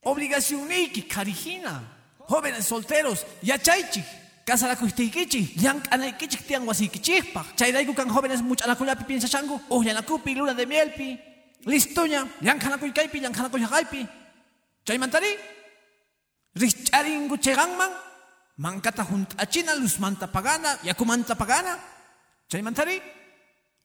[0.05, 1.83] Obligación niki karijina.
[2.29, 4.05] Jóvenes solteros, yachaychik.
[4.47, 7.55] Kasarakuystiykichik, llank'anaykichik tiyan wasiykichikpaq.
[7.57, 11.19] Chayrayku kan jóvenes much'anakullapi piensachanku, ullanakupi, luna de mielpi,
[11.67, 14.07] listuña, llank'anakuykaypi, llank'anakullaqaypi.
[14.87, 15.37] Chaymantari,
[16.57, 17.91] rich'aringu cheqanman,
[18.57, 21.79] mankata hunt'achina, luzmanta pagana, yakumanta pagana.
[22.51, 23.01] Chaymantari,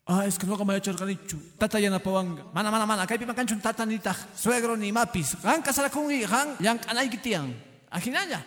[0.07, 1.37] Ah, es que no como charganichu.
[1.57, 2.43] Tata yana pawanga.
[2.53, 3.07] Mana mana mana.
[3.07, 4.15] Kaipi makanchun tata ni taj.
[4.35, 5.35] Suegro ni mapis.
[5.41, 6.27] Gan kasarakungi.
[6.29, 7.49] Gan yang anay kitiang.
[7.89, 8.45] Ahinaya.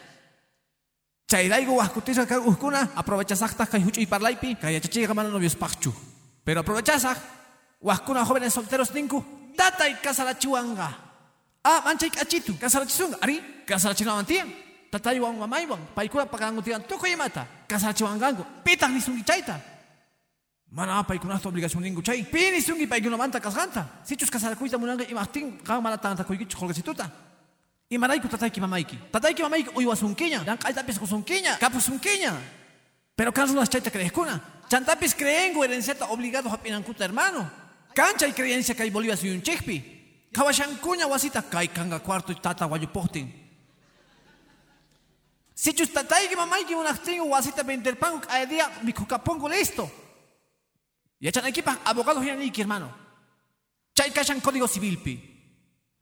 [1.27, 2.95] Chayraigo wahkutisa kay uhkuna.
[2.95, 4.55] Aprovechasakta kay huchu y parlaipi.
[4.55, 5.93] Kaya chachi gamana novios pachu.
[6.45, 7.19] Pero aprovechasak.
[7.83, 9.25] Wahkuna jóvenes solteros ninku.
[9.57, 10.95] Tata y kasarachuanga.
[11.65, 12.55] Ah, manchay kachitu.
[12.57, 13.19] Kasarachisunga.
[13.21, 13.67] Ari.
[13.67, 14.47] Kasarachinuamantian.
[14.93, 15.91] Tata y wang mamaywang.
[15.93, 16.87] Paikura pakangutian.
[16.87, 17.49] Toko yamata.
[17.67, 18.47] Kasarachiwangango.
[18.63, 19.59] Pitang ni sungi chaita.
[20.71, 22.25] Mana apa ikun hasta obligación ningu chay.
[22.25, 23.87] Pini sungi pa ikun manta kasganta.
[24.05, 27.11] Sichus kasarakuita munanga imahtin kang mana tanta kuikichu kolgasituta.
[27.91, 28.99] Imaraiku tataiki mamaiki.
[29.11, 30.45] Tataiki mamaiki uywa sunkiña.
[30.45, 31.59] Dan kaita pis sunkiña.
[31.59, 32.37] Kapu sunkiña.
[33.17, 34.41] Pero kan unas chaita crezcuna.
[34.69, 37.51] Chantapis creengo herenciata obligado a pinankuta hermano.
[37.95, 40.29] Cancha y creencia hay Bolivia soy un chekpi.
[40.31, 43.33] Kawashankuña wasita kai kanga cuarto tata guayupohtin.
[45.55, 49.91] Sichus tataiki mamaiki unachtingo wasita venterpango kaya día mi cucapongo listo.
[51.21, 52.93] Y echan equipa abogados y aniki, hermano.
[53.95, 55.35] Chay kashan código civil pi.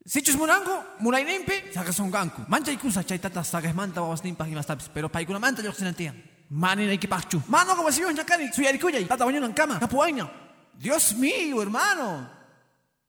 [0.05, 2.43] Sichus murango, muray nimpi, sagas un ganku.
[2.49, 4.91] Mancha y kusa chay tata sagas manta wawas nimpa y más tapis.
[4.93, 6.15] Pero paikuna manta yo senantia.
[6.51, 7.43] Mani na equipachu.
[7.49, 9.81] Mano como si yo ñakani, suya arikuya y tata baño en cama.
[9.81, 10.31] Capuaña.
[10.75, 12.31] Dios mío, hermano.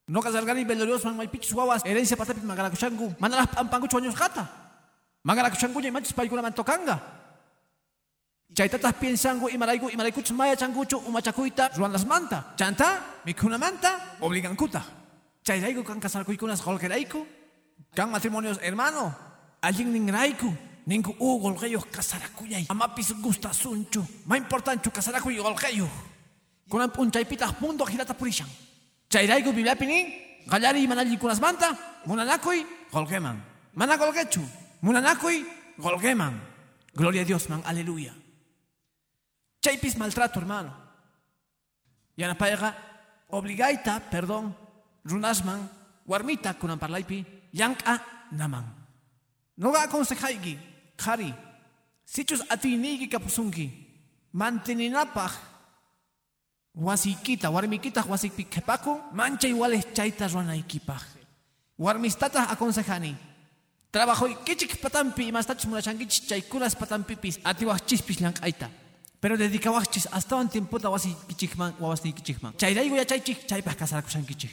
[0.07, 1.83] No casargani belorios man mai pichus wawas.
[1.85, 3.15] Herencia patapit magarakushangu.
[3.19, 4.49] Manalas ampangucho años jata.
[5.23, 7.16] Magarakushangu y manchus paikuna mantokanga.
[8.57, 12.55] Chaytatas piensangu imarayku imaraykuchus maya changuchu umachakuyta ruanas manta.
[12.57, 14.81] Chanta, mikuna manta, obligan kuta.
[15.45, 17.21] Chayrayku kan kasarkuykunas golgerayku.
[17.93, 19.13] Kan matrimonios hermano.
[19.61, 20.49] Allin ningrayku.
[20.87, 22.65] Ninku u golgeyos kasarakuyay.
[22.69, 24.01] Amapis gusta sunchu.
[24.25, 25.87] Ma importanchu kasarakuy golgeyo.
[26.67, 28.49] Kunan punchaypitas mundo girata purishan.
[29.07, 30.09] Chayrayku bibliapinin.
[30.49, 31.77] Gallari manallikunas manta.
[32.07, 33.37] Munanakuy golgeman.
[33.75, 34.41] Mana golgechu.
[34.81, 35.45] Munanakuy
[35.77, 36.41] golgeman.
[36.95, 37.61] Gloria a Dios, man.
[37.63, 38.16] Aleluya.
[39.97, 40.73] Maltrato, hermano.
[42.15, 42.73] Yana paiga,
[43.29, 44.55] obligaita, perdón,
[45.03, 45.69] runasman,
[46.05, 48.01] warmita kunan parlaipi, yanka
[48.31, 48.63] naman.
[49.57, 50.57] Noga aconsejaigi,
[50.95, 51.33] kari,
[52.05, 53.67] sichus atinigi kapusungi,
[54.33, 55.31] manteninapaj,
[56.73, 61.01] wasikita, warmikita, wasikpi kepaku, mancha iguales chaita ruanaikipaj.
[61.77, 63.15] Warmistata aconsejani,
[63.91, 68.21] trabajo y kichik patampi, más tachus mulachangichis chaykunas patampipis, atiwaj chispis.
[69.19, 72.53] Pero dedicawachis hasta un tiempo ta wasi kichikman wawasni kichikman.
[72.57, 74.51] Chayraygo ya chaychik chaypaj kasarakushankichik.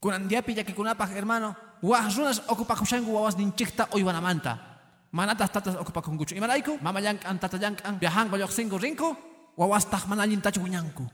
[0.00, 4.58] Kunandiapi yaki kunapaj hermano, waj runas okupakushangu wawasninchikta oywanamanta.
[5.12, 6.34] Manatas tatas okupakunguchu.
[6.34, 9.16] Imarayku, mama yankan tata yankan, viajan goyoxingo rinko,
[9.56, 11.04] wawastaj manallintachu wiñanku.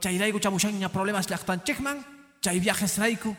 [0.00, 2.04] Chayraygo chamushanña problemas llaqtanchikman,
[2.40, 3.36] chay viajes rayku,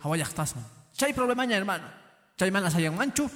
[0.00, 0.64] hawayaqtasman.
[0.92, 1.88] Chay problemaña hermano.
[2.36, 3.28] Chay manas manchu,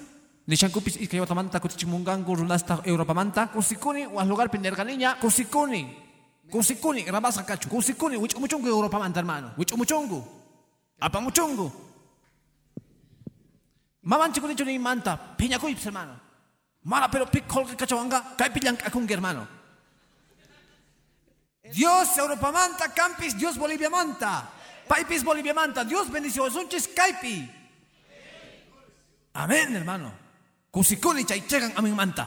[0.46, 5.96] Nishankupis iskayotamanta kutichimungangu runasta Europamanta kusikuni was lugar pinderganiña kusikuni
[6.50, 9.52] kusikuni rabasa kachu kusikuni umuchungu Europamanta hermano.
[9.56, 10.22] Wich umuchungu
[11.00, 11.72] apa muchungu
[14.02, 15.18] mamanchi kunichu ni manta.
[15.38, 16.20] Piña kuips hermano.
[16.84, 19.48] Mala pero pik kolke kachawanga kai pillan akung hermano.
[21.72, 24.46] Dios Europamanta campis Dios Bolivia manta.
[24.86, 25.84] Paipis Bolivia manta.
[25.84, 27.48] Dios bendición sunchis kaipi
[29.32, 30.23] Amén hermano
[30.74, 32.26] Kusikuni chay chegan amin manta.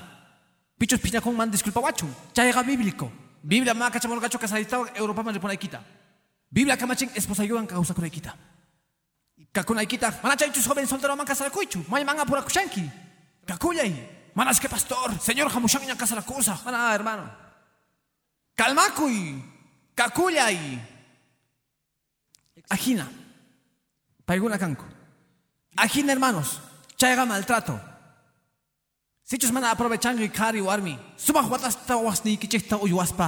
[0.79, 2.07] Pichos piñakon man disculpa wachu.
[2.31, 3.11] Chayga bíblico.
[3.43, 5.83] Biblia ma kachamol gacho kasaditawa Europa man repona ikita.
[6.49, 8.33] Biblia kamachin esposa yuan causa con ikita.
[9.51, 10.23] Kakuna ikita.
[10.23, 11.83] Mana chaychus joven soltero man kasara kuichu.
[11.89, 12.89] May manga pura kushanki.
[13.45, 13.93] Kakuyay.
[14.33, 15.11] Manas que pastor.
[15.19, 16.57] Señor jamushan ya kasara cosa.
[16.63, 17.29] Mana hermano.
[18.55, 19.43] Kalmakuy.
[19.93, 20.79] Kakuyay.
[22.69, 23.11] Ajina.
[24.25, 24.85] Paiguna kanku.
[25.75, 26.61] Ajina hermanos.
[26.95, 27.96] Chayga maltrato.
[29.27, 30.97] Sichus mana aprovechando y kari warmi.
[31.17, 33.27] Suma huatas tawasni kichikta uyuaspa.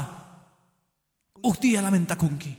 [1.44, 2.56] Ukti lamenta kunki.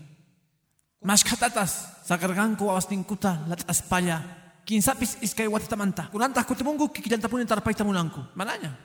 [1.00, 4.20] Mas katatas sagarganku awasninkuta lat aspalla.
[4.66, 6.12] Kinsapis iskay watatamanta.
[6.12, 8.20] Kunantas kutimungu kikilantapunin tarpaita munanku.
[8.36, 8.76] Mananya.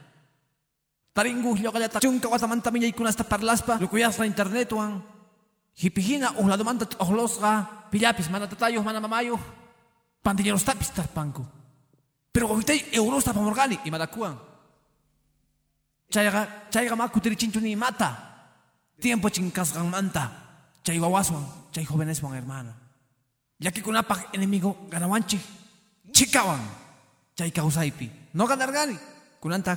[1.14, 3.76] Taringu hilokayata chunka watamanta miñay kunasta parlaspa.
[3.76, 5.04] Lukuyas na internet wan.
[5.76, 7.68] Hipihina uhladomanta ohlosga.
[7.92, 9.36] Pillapis mana tatayos mana mamayo.
[10.24, 11.44] Pandilleros tapis tarpanku.
[12.36, 14.36] Pero gobitay euros tapamorgali y madakuan.
[16.12, 18.12] Chayga, chayga ma kutirichinchu ni mata.
[19.00, 20.24] Tiempo chincasgan manta.
[20.84, 22.76] Chay wawaswan, chay jóvenes wan hermano.
[23.58, 25.40] Ya que kunapak enemigo ganawanchi.
[26.16, 26.64] chikawan
[27.36, 28.96] chay kawsaypi noqa narqani
[29.44, 29.76] kunanta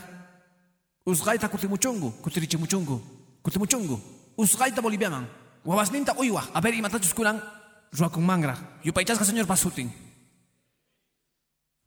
[1.03, 3.03] usqayta kutimuchungu kutirichimuchungu
[3.42, 3.99] kutimuchungu
[4.38, 5.27] usqayta boliviaman
[5.66, 7.42] wawasninta uywaq a ver imatachus kunan
[7.90, 9.90] ruwakunmanraq yupaychasqa señor pasutin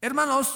[0.02, 0.48] hermanos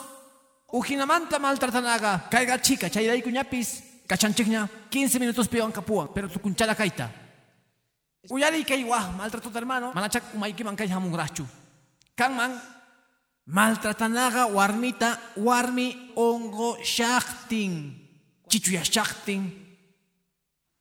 [0.74, 7.10] ujinamanta maltratanaqa kayqa chika chayrayku ñapis kachanchikña 15 minutos piwan kapuwan pero tukunchala kayta
[8.30, 11.46] uyariy kay waq maltratuta hermano manachak umaykiman kay hamunraqchu
[12.18, 12.58] kanman
[13.46, 17.94] maltratanaqa warmita warmi ongo shaqtin
[18.50, 19.66] chichuyashaqtin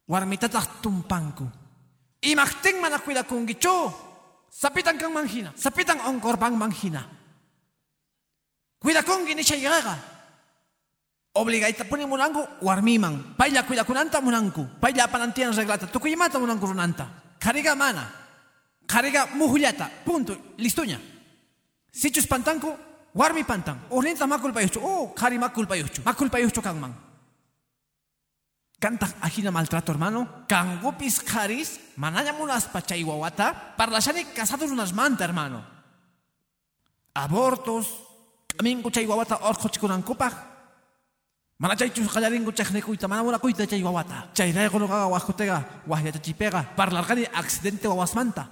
[0.08, 1.48] warmitataq tumpanku.
[2.24, 3.92] Imaqtin mana cuidakunkichu
[4.48, 6.72] sapitan kanman hina sapitan onkorpanman
[8.84, 9.96] hina cuidakunki nishayqa
[11.34, 18.04] obligayta puni munanku warmiman paylla cuidakunanta munanku paylla apanantiyan reglata tukuymata munanku runanta qhariqa mana.
[18.86, 20.36] Qhariqa muhullata punto.
[20.58, 20.98] Listuña
[21.92, 22.72] sichus pantanku
[23.14, 23.80] warmi pantan.
[23.90, 26.92] Urninta ma culpayuchu oh qhari ma culpayuchu ma culpayuchu kanman
[28.80, 30.44] kantaq ajina maltrato hermano.
[30.48, 35.64] Kankupis qharis manaña munaspa chay wawata parlashani casados runasmanta hermano.
[37.14, 37.86] Abortos
[38.56, 40.34] k'aminku chay wawata orqochikunankupaq
[41.58, 44.28] mana chaychus qallarinku chaqnikuyta mana munakuyta chay wawata.
[44.34, 48.48] Chayrayqa nuqaqa waqkutega waqyachachipega parlarqani accidente wawasmanta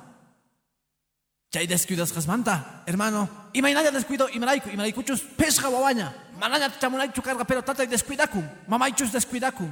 [1.52, 6.08] chay descuidasqasmanta hermano imaynalla descuido imarayku imaraykuchus pesqa wawaña
[6.40, 9.68] manaña chamunaychu karqa pero tatay descuidakun mamaychus descuidakun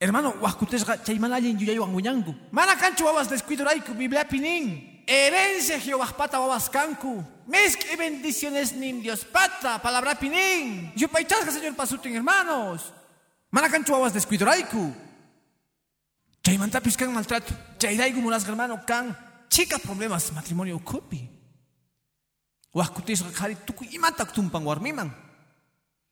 [0.00, 4.64] hermano waqkutesqa chay mana allin yuyaywan wiñanku mana kanchu wawas descuidorayku bibliapi nin
[5.06, 10.92] herencia jehovahpata wawas kanku mezcla y bendiciones nin Dios pata palabra pinin.
[10.96, 12.94] Yupaychasqa señor pasutin hermanos.
[13.50, 14.94] Mana kanchu wawas descuidorayku
[16.42, 17.52] chaymantapis kan maltrato.
[17.78, 19.16] Chayrayku munasqa hermano kan
[19.50, 21.28] chica problemas matrimonio ukupi
[22.72, 25.10] waqkutisqa qhari tukuy imata tumpan warmiman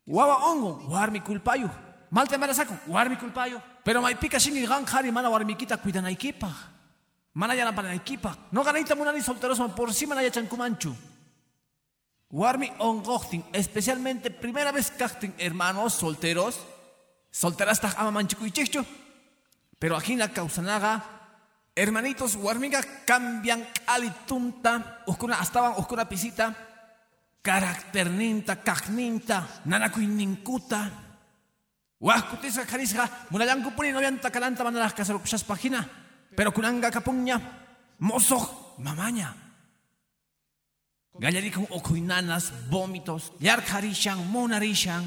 [0.07, 1.71] wawa ongo warmi culpayu
[2.11, 6.57] malte marasaku warmi culpayu pero maypika shinki qan qhari mana warmikita cuidanaykipaq
[7.35, 10.91] mana yanapanaykipaq no ganayta munani solterosman por si mana yachankumanchu
[12.31, 16.61] warmi ongoqtin especialmente primera vez kaqtin hermanos solteros
[17.31, 18.85] solterastaq ama manchikuychikchu
[19.79, 21.19] pero ajina kawsanaqa
[21.79, 26.51] Hermanitos, warminga cambian alitunta, oscura estaban oscura pisita,
[27.41, 30.91] caracterninta, cagninta, nanakuy ninkuta.
[32.01, 35.87] Wahkutisa karisga, munayanku puni no yanta kalanta manalas kasarukushas pagina,
[36.35, 37.39] pero kunanga kapunya,
[38.03, 39.48] mozo, mamaña.
[41.19, 45.05] Gallarikun okuinanas, vómitos, yarkarishan, monarishan.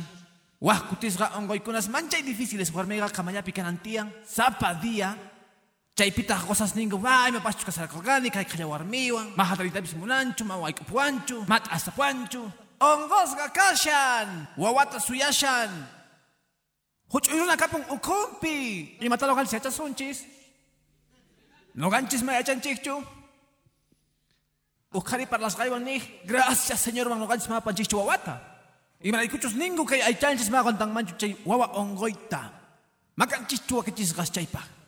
[0.61, 5.17] Wahkutisga ongoikunas manchay difíciles, warmiga kamayapi kanantian, zapadía,
[5.95, 12.41] chaypita cosas ningu ay me pachu kasarakorqani kay qhalla warmiwan mahatalitapis munanchu ma wayk'upuwanchu mat'asapuwanchu
[12.79, 15.69] onqosqa kashan wawata suyashan.
[17.11, 20.25] Huch'uy runa kapun ukhunpi imata noqanchis yachasunchis
[21.75, 22.23] noqanchis
[24.91, 28.41] ma yachanchikchu ukhari parlasqaywan nih gracias señor man noqanchis ma panchikchu wawata
[29.01, 32.51] imaraykuchus ningu kay aychanchis ma qantanmanchu chay wawa onqoyta
[33.15, 34.81] makanchikchu wakichisqas chaypaq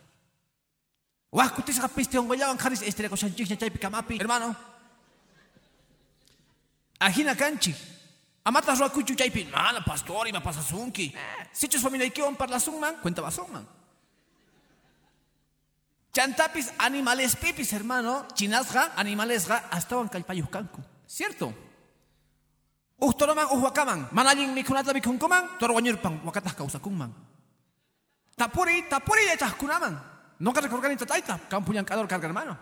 [1.34, 4.18] Wahkutis kapiste ongoyawan karis estrella koshanchiknya chaypi kamapi.
[4.18, 4.54] Hermano.
[7.00, 7.74] Ajina kanchi.
[8.46, 9.50] Amatas ruakuchu chaypi.
[9.50, 11.12] Mana pastor ima pasasunki.
[11.52, 13.02] Sichus familia ikiwan parlasunman.
[13.02, 13.66] Cuenta basonman.
[16.14, 18.26] Chantapis animales pipis, hermano.
[18.34, 20.80] Chinasga, animalesga, astawan kalpayuhkanku.
[21.06, 21.52] ¿Cierto?
[23.02, 24.08] Uhtoroman uhwakaman.
[24.12, 25.58] Manallin mikunata mikunkuman.
[25.58, 27.10] Torwañurpan wakatas kausakunman.
[28.36, 30.14] Tapuri, tapuri yachaskunaman.
[30.38, 32.58] No que recorgani tataita, campuñan cador carga hermano.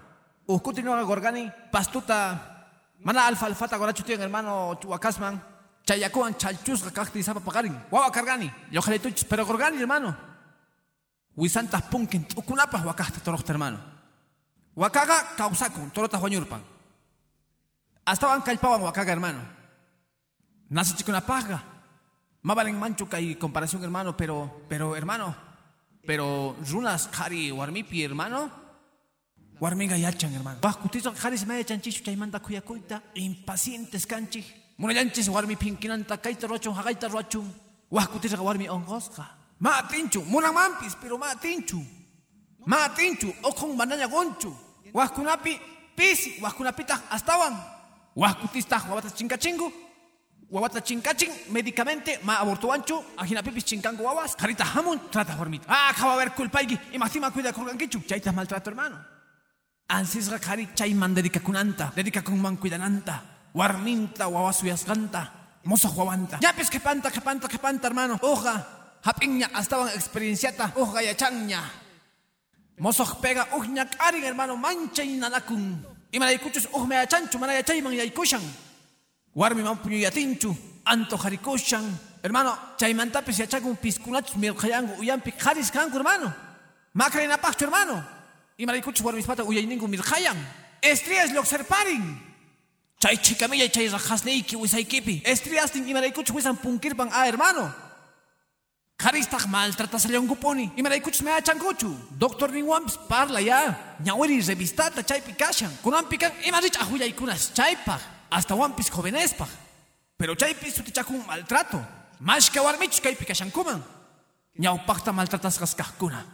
[0.46, 2.68] Uscuti no gorgani, pastuta,
[3.00, 5.40] mana alfa alfata gorachu tío hermano chuacasman,
[5.84, 8.81] chayacuan chalchus cacti zapa pagarin, guava cargani, yo
[9.29, 10.31] pero gorgani hermano.
[11.37, 13.78] Huisantas punkin, ukunapas huacasta torosta hermano.
[14.74, 16.62] Huacaga causaco, torotas huañurpan.
[18.04, 19.40] Hasta van calpaban huacaga hermano.
[20.68, 21.62] Nace chico una paga.
[22.42, 25.35] Mabalen mancho y comparación hermano, pero, pero hermano,
[26.06, 28.50] pero runas kari warmipi hermano
[29.60, 34.44] warmiga yachan hermano baskutizo kari se me chanchichu chaymanta kuyakuita impacientes kanchi
[34.78, 37.46] munayanchis warmi pinkinanta kaita rochon hagaita rochon
[37.90, 41.79] waskutizo warmi ongosqa ma tinchu munan mampis pero ma tinchu.
[42.67, 44.50] Ma tinchu okon mananya gonchu.
[44.92, 45.52] Waskunapi
[45.96, 47.54] pisi waskunapita astawan
[48.17, 49.73] waskutista wabata chinkachingu.
[50.50, 54.35] Wawata chinkachin medicamente ma abortuanchu ajina pipis chinkanku wawas.
[54.37, 55.65] Karita hamun trata hormita.
[55.69, 58.02] Ah kawa ver kulpayki imaqtima cuida kurqankichu
[58.35, 58.98] maltrato hermano.
[59.88, 63.23] Ansisqa kari chay man dedica kunanta dedica kun man cuidananta
[63.54, 65.29] warminta wawasuyasqanta
[65.65, 68.19] mosoq wawanta yapis qhipanta qhipanta qhipanta hermano
[69.03, 71.61] uqa hap'inña astawan experienciata uqa yachanña
[72.79, 78.42] mosoq pega uqña k'arin hermano manchay nanakun imaraykuchus uqma yachanchu mana yachayman yaykushan
[79.35, 81.85] warmiman puñuyatinchu antojarikushan
[82.23, 86.33] hermano chaymantapis yachakun piskunachus mirqayanku uyampi qaris kanku hermano.
[86.94, 88.05] Macraynapaqchu hermano.
[88.59, 90.37] Imaraykuchus warmispata uyayningu mirqayan
[90.83, 92.05] estrías lluqsirparin
[93.00, 97.73] chay chikamilla chay rajasniyki wisaykipi estriastin imaraykuchus wisan punkirpan a hermano
[99.03, 101.90] Karistaq maltratasallonkupuni imaraykuchus meachankuchu
[102.23, 103.75] doctor ninwanpis parla ya.
[104.05, 108.00] Ñawiri revistata chaypi kashan kunanpi kan ima rich'aq willaykunas chaypaq
[108.31, 109.48] hasta wampis jovenespaq
[110.17, 111.83] pero chaypi sutichakun maltrato.
[112.21, 113.83] Mashka warmichus kaypi kashankuman
[114.59, 116.25] ñawpaqta maltratasqas kaqkuna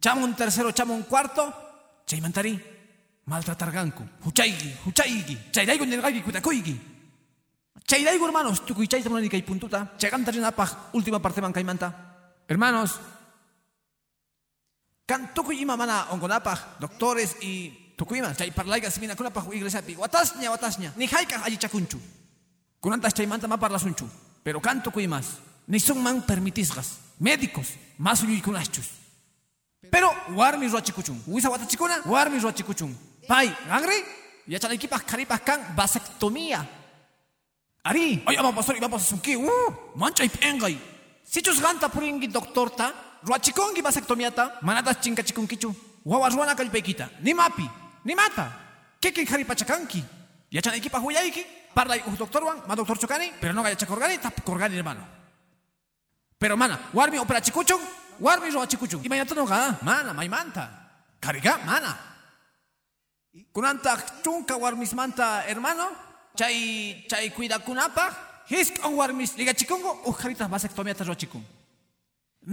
[0.00, 1.52] chamun tercero chamun cuarto.
[2.06, 2.60] Chaymantari
[3.26, 6.74] maltratarganku huchayki huchayki chayrayku nirqayki kutakuyki
[7.86, 11.92] chayrayku hermanos chayta munani kay puntuta chayqanta rinapaq última parteman kaymanta
[12.48, 13.00] hermanos
[15.06, 21.06] kan tukuy ima mana onkonapaq doctores y tukuyman chay parlayqa siminakunapaq iglesiapi watasña watasña ni
[21.06, 21.98] haykaq allichakunchu
[22.80, 24.08] kunantas chaymanta ma parlasunchu
[24.42, 28.88] pero kan tukuymas ni sunman permitisqas médicos mas ulluykunachus
[29.90, 32.94] pero warmi ruachikuchun wisa watachikuna warmi ruachikuchun
[33.26, 34.04] pay gangri
[34.46, 36.77] yachanaykipaq qaripaq kan vasectomía
[37.84, 38.22] ari.
[38.26, 40.78] Ay ama pastor iba pasasunki uh manchay pengay
[41.24, 45.74] sichus ganta puringi doctorta ruachikongi vasectomiata manatas chinkachikunkichu
[46.04, 47.68] wawa ruana kallpaykita nimapi
[48.04, 48.52] nimata
[49.00, 50.04] kikin qharipachakanki
[50.50, 55.04] yachanaykipaq willayki parlay uj doctorwan ma doctor chukani pero noqa yachakurgani tapukurgani hermano.
[56.38, 57.80] Pero mana warmi operachikuchun
[58.20, 60.68] warmi ruachikuchun imaynatanoqa mana maymanta
[61.20, 61.98] kariga mana.
[63.52, 66.07] Kunantaq chunka warmismanta hermano
[66.38, 66.56] chay
[67.10, 68.12] chay cuidakunapaq
[68.50, 71.42] hisk'an warmis ligachikunku uj qharitas vasectomiata ruachikun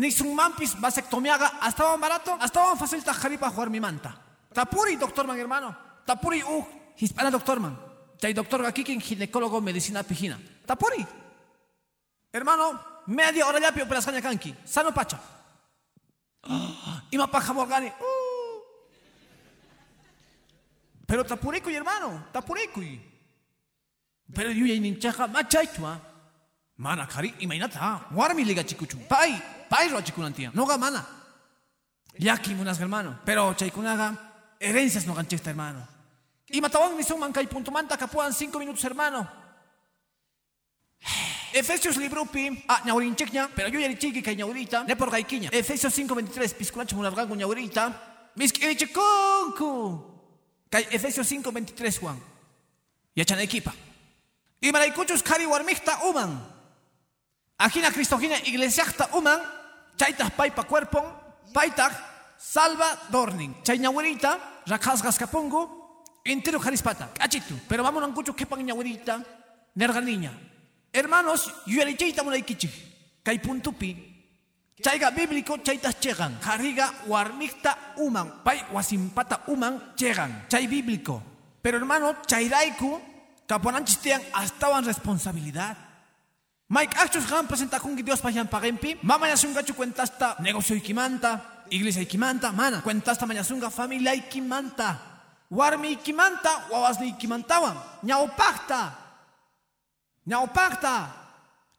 [0.01, 4.25] nisunmanpis vasectomiaqa astawan barato astawan facilta qharipaq warmimanta
[4.55, 5.75] tapuri doctorman hermano.
[6.07, 6.63] Tapuri uj
[6.95, 7.75] hispana doctorman
[8.21, 10.39] chay doctorqa kikin ginecólogo medicina pijina.
[10.65, 11.05] Tapuri.
[12.31, 14.55] Hermano media hora llapi operasqaña kanki.
[14.63, 15.19] Sano pacha.
[17.11, 18.61] Imapaq hamurqani uh.
[21.07, 23.01] pero tapurikuy hermano tapurikuy
[24.35, 25.99] pero yuyayninchaqa machaychwa
[26.77, 29.31] mana qhari imaynata warmi ligachikuchun pay
[29.69, 31.15] pay ruachikunantiyan noqa mana
[32.19, 33.19] llaki munasqa hermano.
[33.25, 34.15] Pero chaykunaqa
[34.59, 35.87] herencias noqanchikta hermano.
[36.51, 39.27] Imatawan nisunman kay puntumanta kapuan cinco minutos hermano.
[41.53, 45.49] Efesios librupi, ah, ñaurinchikña, pero yo yarichiki kay ñaurita, ne por gaikiña.
[45.53, 47.93] Efesios 5:23, piscunacho munargangu ñaurita,
[48.35, 50.13] miskirichikunku.
[50.69, 52.19] Kay Efesios 5:23 Juan.
[53.15, 53.73] Yachan equipa.
[54.65, 56.41] Y maraykuchus kari warmikta uman.
[57.59, 59.39] Ajina Cristogina iglesiakta uman,
[59.95, 61.05] chaitas paipa cuerpon,
[61.53, 61.93] paitak
[62.35, 63.61] salva dorning.
[63.61, 65.69] Chay ñaurita, rakasgas kapungu,
[66.25, 67.53] entero jarispata, cachitu.
[67.67, 69.21] Pero vamos a ancucho kepan ñaurita,
[69.75, 70.33] nerganiña.
[70.91, 73.21] Hermanos, yuyarichayta munaykichik.
[73.21, 73.93] Kay puntupi,
[74.81, 76.41] chayga bíblico chaytas chegan.
[76.41, 78.41] Jariga warmikta uman.
[78.43, 80.47] Pay wasimpata uman chegan.
[80.49, 81.21] Chay bíblico.
[81.61, 83.14] Pero hermano, chayraiku,
[83.47, 85.77] kapuananchis tean astawan responsabilidad.
[86.67, 88.97] Mike achos gan presenta kungi Dios payan pagempi.
[89.03, 92.81] Mama yasunga chu cuentasta negocio ikimanta, iglesia ikimanta, mana.
[92.81, 94.97] Cuentasta mayasunga familia ikimanta.
[95.51, 97.77] Warmi ikimanta, wawasni ikimantawan.
[98.03, 98.97] Ñaupakta.
[100.25, 101.13] Ñaupakta.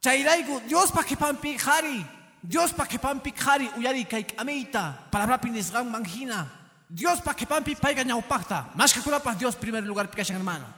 [0.01, 2.07] Chayraiku, Dios pa que pampi jari.
[2.41, 5.11] Dios pa que pampi jari uyari kaik amita.
[5.11, 6.47] Palabra pinisgan mangina.
[6.89, 8.71] Dios pa que pampi paiga ñaupakta.
[8.77, 10.76] Más que pa Dios primer lugar pikashan hermano.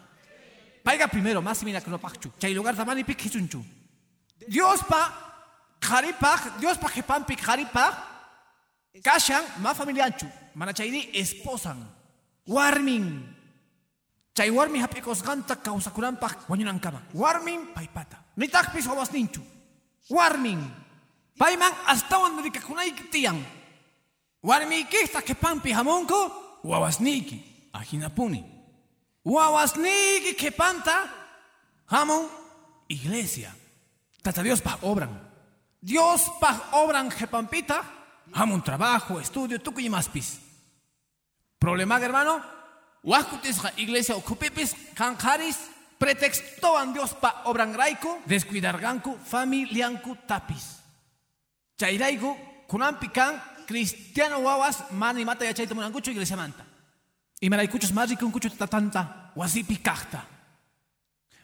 [0.88, 2.32] Paiga primero, más mira que no pachu.
[2.38, 3.62] Chay lugar tamani pik hichunchu.
[4.48, 7.92] Dios pa jaripaj, Dios pa que pampi jaripaj.
[9.04, 10.26] Kashan ma familianchu.
[10.54, 11.76] Mana chayri esposan.
[12.46, 13.36] Warmin.
[14.34, 17.02] Chay warmi hapikos ganta kausakuranpaq wañunankama.
[17.12, 18.24] Warmin paypata.
[18.36, 19.42] Nitakpis wawasninchu.
[20.08, 20.72] Warmin.
[21.36, 23.44] Payman astawan rikakunayki tiyan.
[24.42, 26.32] Warmiykista qhipanpi hamunku
[26.64, 27.68] wawasniyki.
[27.74, 28.57] Ajinapuni.
[29.28, 31.04] Wawasniyki qhipanta
[31.92, 32.28] hamun
[32.88, 33.52] iglesia.
[34.22, 35.12] Tata Dios pa obran.
[35.80, 37.84] Dios pa obran qhipampita
[38.32, 40.40] hamun trabajo, estudio, tukuy maspis.
[41.58, 42.40] Problema hermano,
[43.04, 45.56] Huascutisqa iglesia okupipis kanqaris
[45.98, 50.82] pretextoan Dios pa obran raiku descuidarganku familianku tapis.
[51.78, 56.67] Chayraiku kunampi kan cristiano wawas mani mata yachayta munankuchu iglesia manta.
[57.40, 60.24] Y maraykuchus marikunkuchu tatanta wasipi kaqta.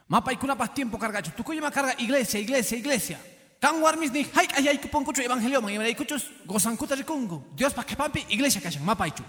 [0.09, 1.30] Mapaykunapaq tiempo cargachu.
[1.36, 3.18] Tukuyma carga iglesia, iglesia, iglesia.
[3.61, 7.42] Kan warmis ni haik ayay kuponkuchu evangelio man imaraykuchus gozankuta rikungu.
[7.55, 7.84] Dios pa
[8.28, 9.22] iglesia kashan mapaychu.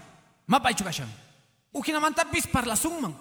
[0.46, 1.08] Mapaychu kashan.
[1.72, 3.14] Ukinamantapis parlasunman.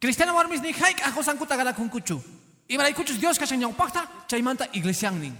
[0.00, 2.20] Cristiano warmis ni haik a gozankuta galakunkuchu.
[2.68, 5.36] Imaraykuchus Dios kashan ñawpaqta chaymanta iglesiannin.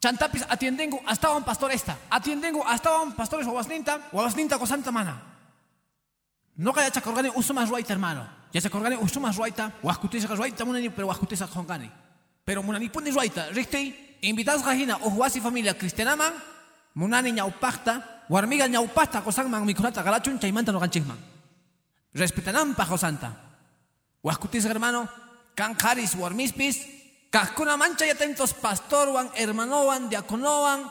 [0.00, 1.96] Chantapis atiendengu hasta un pastor esta.
[2.10, 5.33] Atiendengu hasta un pastores wawasninta, wawasninta gozanta mana.
[6.56, 8.26] No kaya chakorgani usumas ruaita hermano.
[8.52, 11.90] Ya chakorgani usumas ruaita, wahkutisa ruaita munani pero wahkutisa khongani.
[12.44, 16.32] Pero munani puni ruaita, rikti invitas gahina o huasi familia cristiana man,
[16.94, 21.18] munani ñaupakta, warmiga ñaupakta kosan man mikunata galachun chaymanta no ganchikman.
[22.14, 23.34] Respetanam pajo santa.
[24.22, 25.08] Wahkutisa hermano,
[25.56, 26.86] kan haris warmispis,
[27.30, 30.86] kahkuna mancha y atentos pastor wan hermanowan diaconowan,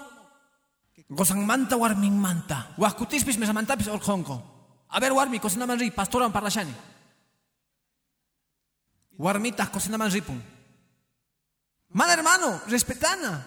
[1.07, 2.75] gozan manta warming manta.
[2.77, 4.52] Wahkutispis mesamantapis orjonko.
[4.93, 6.73] A ver, warmi, cocina man ri, pastoran parlashani.
[9.17, 10.37] Warmitas cocina man ripun.
[11.89, 13.43] Man hermano, respetana.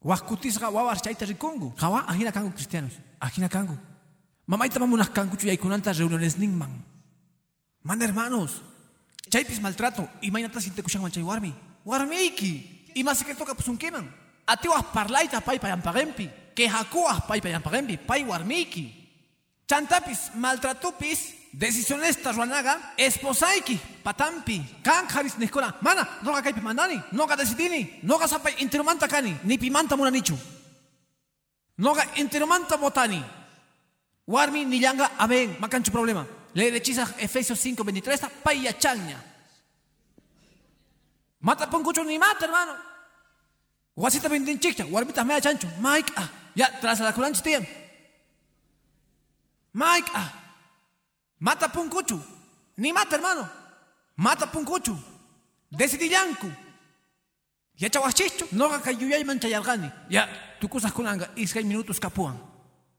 [0.00, 1.72] Waskutisga wawas chaita rikungu.
[1.78, 2.92] Hawa, ajina kangu cristianos.
[3.18, 3.78] Ajina kangu.
[4.46, 6.84] Mamaita mamunas kangu chuyaikunanta reuniones ningman.
[7.82, 8.60] Man hermanos.
[9.30, 10.06] Chaipis maltrato.
[10.20, 11.54] Imainata sinte kushan manchay warmi.
[11.84, 12.92] Warmiki.
[12.94, 14.04] Ima secreto kapusunkiman.
[14.46, 16.30] Atiwas parlaita pai payampagempi.
[16.54, 17.96] Que hakuas pai payampagempi.
[17.96, 19.05] Pai warmiki.
[19.66, 27.98] Chantapis, maltratupis, decisiones ruanaga, esposaiki, patampi, kan haris neskora, mana, noga kaipi mandani, noga decidini,
[28.02, 30.38] noga sapai interumanta kani, ni pimanta munanichu.
[31.78, 33.22] Noga interumanta botani.
[34.28, 36.26] Warmi ni yanga aben, makanchu problema.
[36.54, 39.18] Le rechiza Efesios 5:23, paya chaña.
[41.40, 42.74] Mata poncucho ni mata, hermano.
[43.96, 44.84] Guasita bendin chicha,
[45.24, 47.42] mea chancho, Mike, ah, ya, tras la culanchi.
[49.76, 50.32] Mike, ah,
[51.38, 52.18] mata punkuchu.
[52.78, 53.46] Ni mata, hermano.
[54.16, 54.96] Mata punkuchu.
[55.70, 56.50] Decidillanku.
[57.76, 58.46] Ya chawachicho.
[58.52, 59.92] No ga kayuyay manchayargani.
[60.08, 60.28] Ya,
[60.60, 62.40] tu cosas kunanga, iskay minutos kapuan.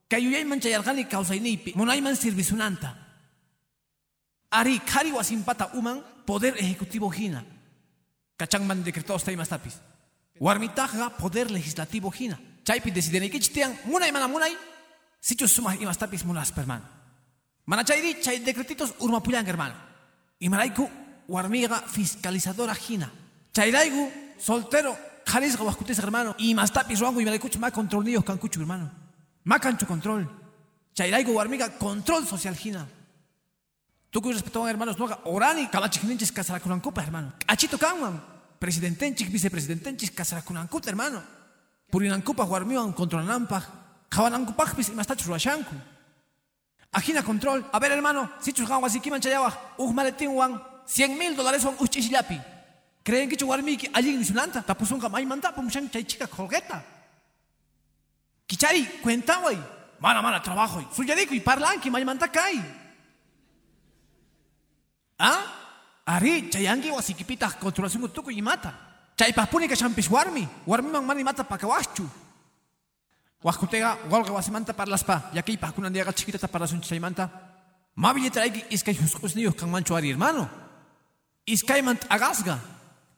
[0.08, 1.74] Kayuyay manchayargani kausaynipi.
[1.76, 2.94] Munayman servisunanta.
[4.52, 7.44] Ari, kari wasimpata uman, poder ejecutivo hina.
[8.38, 9.82] Kachangman decretados taimas tapis.
[10.40, 12.38] Warmitaja, poder legislativo hina.
[12.64, 14.54] Chaypi decidenikichtian, munay mana munay,
[15.20, 16.82] Sichus sumah imas tapis mulas perman.
[17.66, 19.76] Mana chayri chay decretitos urmapuyan hermano.
[20.40, 20.90] Imaraiku
[21.28, 23.12] warmiga fiscalizadora hina.
[23.54, 24.96] Chayraigu soltero
[25.26, 26.36] jarisga waskutis hermano.
[26.40, 28.90] Imas tapis ruangu imaraiku ma control niyo kankuchu hermano.
[29.44, 30.28] Ma cancho control.
[30.94, 32.88] Chayraigu warmiga control social hina.
[34.12, 37.34] Tuku respetaban hermanos noga orani kalachikininchis kasarakunankupa hermano.
[37.48, 38.22] Achito kanman.
[38.60, 41.22] Presidentenchik, vicepresidentenchis kasarakunankupa hermano.
[41.92, 45.76] Purinankupa warmiwan controlanampa Kawanangupakpis imastachu ruashanku.
[46.92, 47.66] Ajina control.
[47.72, 51.64] A ver, hermano, si chus gawas y kiman chayawa, uh maletín wan, 100 mil dólares
[51.66, 52.40] wan uchishillapi.
[53.04, 54.62] ¿Creen que chuwarmiki allí en Isulanta?
[54.62, 56.84] Tapusunga may manda, pumushan chay chica colgueta.
[58.46, 59.58] Kichari, cuenta way.
[60.00, 60.82] Mana, mana, trabajo.
[60.94, 62.64] Suyarico y parlanki, may manda kai.
[65.20, 65.40] ¿Ah?
[66.06, 68.74] Ari, chayangi wasikipita controlación tuku y mata.
[69.18, 70.48] Chay paspuni que champis warmi.
[70.66, 72.08] Warmi man mani mata pakawachu.
[73.44, 77.30] Huascutega, golga wasimanta parlaspa, yaki pa kunan diaga chiquita para sun chaymanta.
[77.96, 80.50] Ma billetraiki iskay husqusniyo kan mancho ari hermano.
[81.46, 82.60] Iskay mant agasga.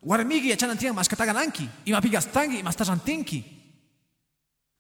[0.01, 3.43] Warmigi achanantian maskatagananki, ima pigastangi, ima stajantinki.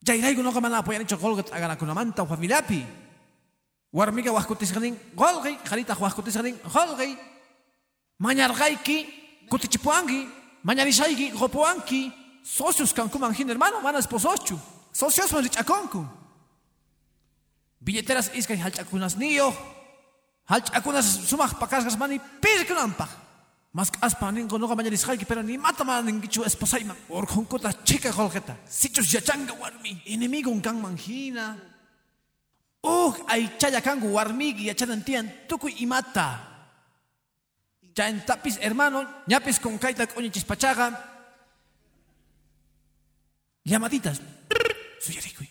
[0.05, 2.85] Jairaigu no kamana apoyan hecho golgat aganakunamanta familiapi.
[3.91, 7.17] Warmiga huascutisganin, golgi, jarita huascutisganin, golgi.
[8.19, 10.27] Mañargaiki, kutichipuangi,
[10.63, 12.13] mañarishaiki, gopuanki.
[12.43, 14.59] Socios kan kumanjin hermano, mana esposochu.
[14.91, 16.05] Socios man richakonku.
[17.79, 19.53] Billeteras iskay halchakunas niyo.
[20.49, 23.09] Halchakunas sumak pakasgas mani pirkunampaj.
[23.71, 26.97] Mas aspa ningo no mañarisjayki pero ni mata maningichu esposayman.
[27.09, 28.57] Orjonkuta chica golgeta.
[28.65, 30.01] Sichus yachanga warmi.
[30.05, 31.55] Enemigo un kan manjina.
[32.81, 36.39] Uh, ay chaya kangu warmigi yachanantian tukuy imata.
[37.93, 40.07] Chayan tapis hermano, ñapis con kaita
[44.99, 45.39] coñichis pachaga.
[45.39, 45.39] Llamaditas.
[45.39, 45.49] Suyarikuy.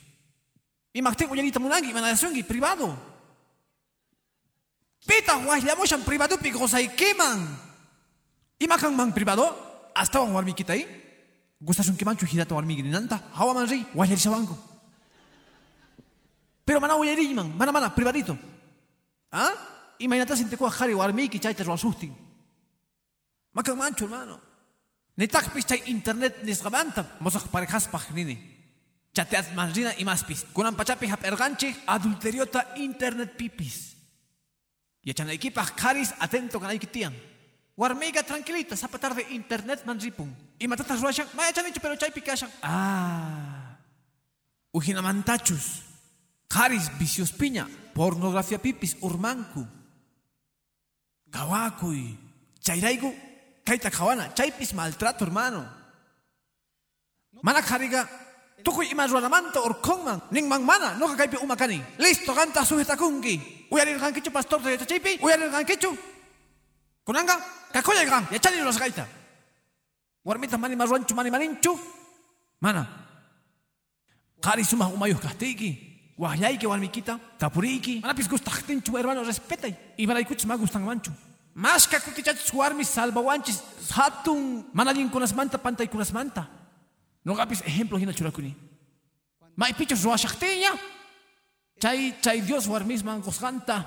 [0.93, 2.97] Imaktik uñanita munangi, manadasungi, privado.
[5.07, 7.59] Pita huaslamushan privado pi gozaykiman.
[8.59, 9.45] Imakan man privado,
[9.95, 10.87] hasta wan warmi kita ahí.
[11.61, 14.57] Gustasun kimanchu hirata warmi girinanta, hawa man ri, huaslarisawangu.
[16.65, 18.37] Pero mana huaslariman, mana mana, privadito.
[19.31, 19.53] ¿Ah?
[19.99, 22.15] Imagínate si te coja jari warmi ki chaita ruasustin.
[23.53, 24.41] Makan mancho, hermano.
[25.17, 27.89] Netak pista internet nisgabanta, mosak parejas
[29.19, 29.55] pajnini.
[29.55, 30.47] Chateat manrina y más pis.
[30.53, 33.97] Kunan pachapi hap erganchi, adulteriota internet pipis.
[35.03, 37.15] Y echan equipa karis atento kanay kitian.
[37.77, 40.35] Warmiga tranquilita, zapatar de internet man ripun.
[40.59, 42.51] Y matatas ruashan, maya chanichu pero chay pikashan.
[42.63, 43.79] Ah.
[44.73, 45.83] Ujinamantachus.
[46.51, 47.69] Haris vicios piña.
[47.95, 49.67] Pornografía pipis urmanku.
[51.31, 52.19] Kawakuy.
[52.61, 53.15] Chayraigu.
[53.65, 54.35] Kaita kawana.
[54.35, 55.69] Chaypis maltrato hermano.
[57.43, 58.09] Mana kariga.
[58.65, 60.21] Tukuy ima ruanamanta orkonman.
[60.31, 60.95] Ningman mana.
[60.99, 61.83] No kaypi umakani.
[61.99, 63.69] Listo, ganta sujetakunki.
[63.71, 65.19] Uyarir gankichu pastor de chaypi.
[65.23, 65.97] Uyarir gankichu.
[67.05, 67.39] Kunanga.
[67.73, 68.27] Kakoya gan.
[68.31, 69.07] Yachani gaita.
[70.25, 71.79] Warmita mani marwanchu mani maninchu.
[72.61, 72.87] Mana.
[74.41, 76.15] Kari sumah umayuh kahtiki.
[76.19, 77.21] Wahyayki warmikita.
[77.39, 78.01] Tapuriki.
[78.03, 79.75] Mana pis gustahtinchu hermano respetay.
[79.97, 81.13] Y baraykuchis ma gustan manchu.
[81.55, 83.63] Mas ka kutichachis warmis salvawanchis.
[83.95, 84.67] Hatun.
[84.73, 86.49] Mana kunas manta pantay kunas manta.
[87.29, 88.57] No gapis ejemplo hina churakuni.
[89.55, 90.73] May pichos ruashakteña.
[91.79, 93.85] Chay, chay Dios warmis man gosganta.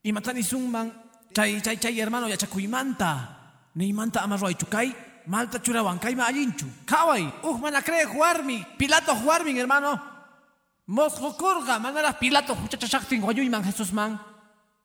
[0.00, 0.92] Y matani man
[1.34, 3.10] chay, chay, chay hermano yachakuymanta.
[3.74, 4.94] Ni manta amarroay chukay.
[5.26, 6.66] Malta churawan kayma allinchu.
[6.86, 7.24] Kaway.
[7.42, 8.64] Uh, mana cree jugarmi.
[8.78, 10.00] Pilato jugarmi, hermano.
[10.86, 11.80] Mosjokurga.
[11.80, 14.20] Manara Pilato huchachashaktin man Jesús man.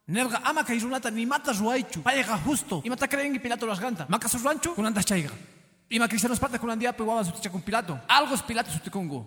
[0.07, 2.01] Nerga ama kay runata ni mata ruaychu.
[2.01, 2.81] Payega justo.
[2.83, 4.07] Y mata creen que Pilato las ganta.
[4.09, 5.29] Maka su rancho kunanda chayga.
[5.89, 7.99] Y ma cristianos pata kunandia pe wawa suticha con Pilato.
[8.07, 9.25] Algo es Pilato sutikungu.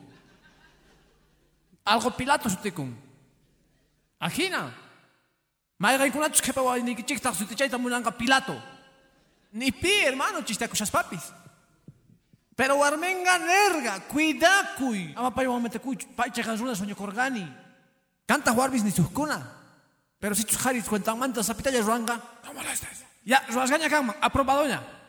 [1.85, 2.97] Algo Pilato sutikun.
[4.19, 4.71] Ajina.
[5.79, 8.61] Maiga ikunachus kepa wa ni kichikta sutichaita munanga Pilato.
[9.53, 11.33] Ni pi, hermano, chiste kushas papis.
[12.55, 15.15] Pero warmenga nerga, cuidacuy.
[15.17, 17.49] Ama payo mamete kuy, paiche ganzuna sueño korgani.
[18.27, 19.41] Canta warbis ni suskuna.
[20.21, 22.21] Pero si tus haris cuentan mantas, sapitalla ruanga.
[22.45, 23.03] No molestes.
[23.25, 25.00] Ya, ruasgaña kama, aprobadoña.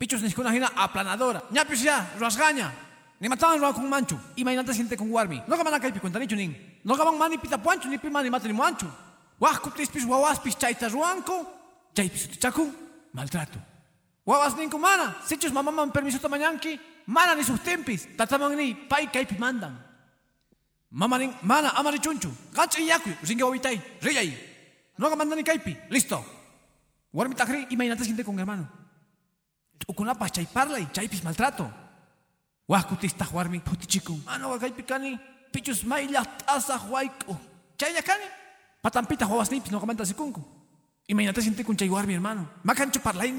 [0.00, 1.42] Pichos ni hina aplanadora.
[1.52, 2.72] Ya, pues ya, ruasgaña.
[3.20, 4.18] Ni mataban ruang con manchu.
[4.34, 5.42] Imagínate siente con warmi.
[5.46, 6.56] No gaman acá cuenta nicho nin.
[6.82, 8.86] No gaman mani pita puancho, ni pima ni mata ni manchu.
[9.38, 11.46] Wah, kuptis pis wawas pis chaita ruanco.
[11.92, 12.72] Chay pis utichaku,
[13.12, 13.58] maltrato.
[14.24, 15.16] Wawas nin kumana.
[15.26, 16.80] Sichus mamá man permiso tamañanki.
[17.06, 18.08] Mana ni sus tempis.
[18.16, 19.76] Tataman ni pai kaipi mandan.
[20.90, 22.30] Mama nin mana amari chunchu.
[22.54, 23.10] Gancho iyaku.
[23.22, 23.78] Ringa oitai.
[24.00, 24.32] Riyay.
[24.96, 25.76] No gaman ni kaipi.
[25.90, 26.24] Listo.
[27.12, 28.79] Warmi takri imagínate siente con hermano.
[29.88, 31.70] Ukunapa chay parlay, chay pis maltrato.
[32.68, 34.20] Wah kutista warmi putichiku.
[34.26, 35.18] Ano kaipi kani.
[35.52, 37.36] Pichus maila asa huayku.
[37.76, 38.24] Chay kani.
[38.82, 40.42] Patampita huawas nipis no kamanta sikunku.
[41.08, 42.48] Imagínate siente con chay warmi hermano.
[42.62, 43.32] Makancho parlay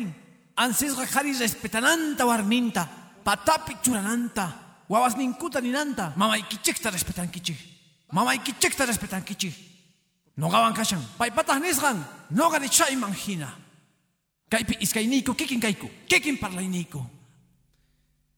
[0.56, 2.88] Anses jari respetananta warminta.
[3.24, 4.52] Patapi churananta.
[4.90, 6.14] Wawas ninkuta ninanta.
[6.18, 7.56] Mama ikichikta respetan kichi.
[8.12, 9.54] Mama ikichikta respetan kichi.
[10.36, 11.00] No gawan kashan.
[11.18, 12.04] Pai patah nisgan.
[12.32, 13.48] No gani chay manjina.
[14.52, 15.88] Kaipi iskainiko kikin kaiku.
[16.08, 17.06] Kikin parlainiko.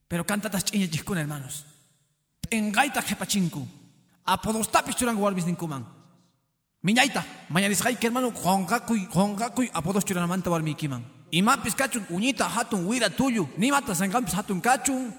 [0.07, 1.65] Pero cantatas chiña chiskun hermanos.
[2.51, 3.65] Engaita jepachinku.
[4.25, 5.83] Apodostapis churang warbis ninkuman.
[6.83, 7.25] Miñaita.
[7.49, 8.29] Mañanisgai que hermano.
[8.29, 9.09] Hongakuy.
[9.09, 9.71] Hongakuy.
[9.73, 11.01] Apodos churanamanta warmikiman.
[11.31, 13.49] Imapis kachun uñita hatun wira tuyo.
[13.57, 15.09] Ni mata sangampis hatun kachun.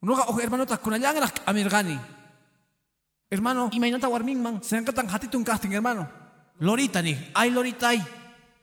[0.00, 1.98] Nuga oh hermano ta kunallangra amirgani.
[3.32, 4.62] Hermano, imainata warmingman.
[4.62, 6.06] Sangkatan hatitun kasting hermano.
[6.60, 7.18] Lorita ni.
[7.34, 7.98] Ay lorita ay.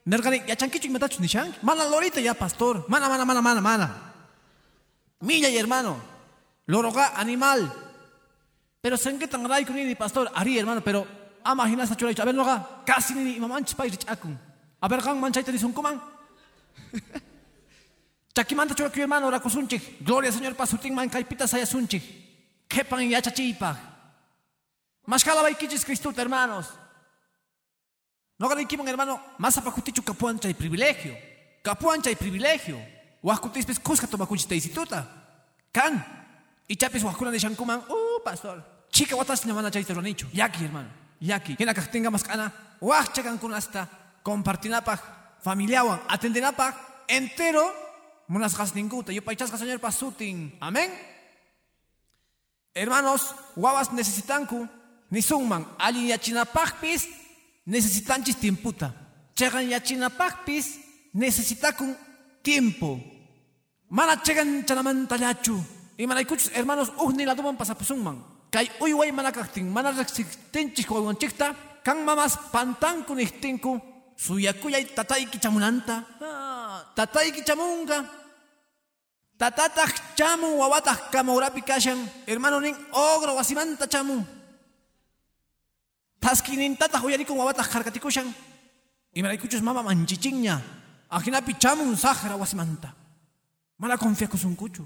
[0.05, 1.61] Nergani, ya chanquicho y matachus ni chank.
[1.61, 2.85] Mana lorita ya pastor.
[2.87, 4.13] Mana, mana, mana, mana, mana.
[5.19, 5.97] Milla y hermano.
[6.65, 7.71] Loroga animal.
[8.81, 10.31] Pero sangkatan ray kun ni pastor.
[10.33, 11.05] Ari hermano, pero
[11.43, 12.15] ama hinasa chulay.
[12.19, 12.81] A ver, loga.
[12.85, 14.37] Casi ni mamanch pay rich akun.
[14.81, 16.01] A ver, gang manchaita ni sunkuman.
[18.33, 19.39] Chakimanta chura que hermano ora.
[19.99, 22.01] Gloria Señor pasutin man kaipita saya sunchik.
[22.67, 23.77] Kepan ya chachipa.
[25.05, 26.80] Mashkala baikichis Cristo hermanos.
[28.41, 29.21] No ganan kimon hermano.
[29.37, 31.15] Más apakutichu kapuancha y privilegio.
[31.61, 32.75] Kapuancha y privilegio.
[33.21, 35.05] Huascutispes cusca tomacuchis te instituta.
[35.71, 36.03] Kan.
[36.67, 37.83] Y chapis huascuna de shankuman.
[37.87, 38.65] Uh, pastor.
[38.89, 40.27] Chica watas ni mana chaita ronicho.
[40.33, 40.89] Yaki hermano.
[41.19, 41.55] Yaki.
[41.55, 42.51] Kena tenga más cana.
[42.81, 43.87] Huaschakan kun hasta.
[44.23, 44.99] Compartinapaj
[45.43, 46.75] familiawan atendenapaq
[47.07, 47.65] entero
[48.27, 50.93] munasqas ninkuta yupaychasqa señor pasutin amén
[52.73, 54.69] hermanos guavas necesitanku
[55.09, 57.20] nisunman allin yachinapaqpis
[57.65, 58.91] necesitanchis tiemputa
[59.35, 60.79] chegan yachinapaqpis
[61.13, 61.95] necesitakun
[62.43, 62.99] tiempo.
[63.89, 65.57] Mana chegan chanamantallachu
[65.97, 68.17] imanaykuchus hermanos uhni ladoman pasapusunman
[68.51, 73.81] kay uyway mana kaqtin mana resistinchis wawanchikta kan mamas pantanku nihtinku
[74.15, 78.21] suyakuyay tatayki chamunanta ah, tatayki chamunga
[79.41, 81.97] tatataq chamun wawataq kamurapi kashan.
[82.29, 84.21] Hermano nin ogro wasimanta chamun
[86.21, 88.27] taskinintataq uyarikun wawataq harkatikushan
[89.13, 90.61] imaraykuchus mama manchichinña
[91.09, 92.93] ajinapi chamun sahra wasimanta
[93.81, 94.85] mana confiakusunkuchu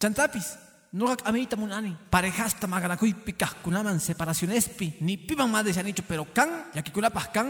[0.00, 0.58] chantapis
[0.94, 4.98] nuqak amiyta munani parejasta maganakuypi kaqkunaman separacionespi.
[5.00, 7.48] Ni piman madre se han dicho pero kan yakikunapaq kan.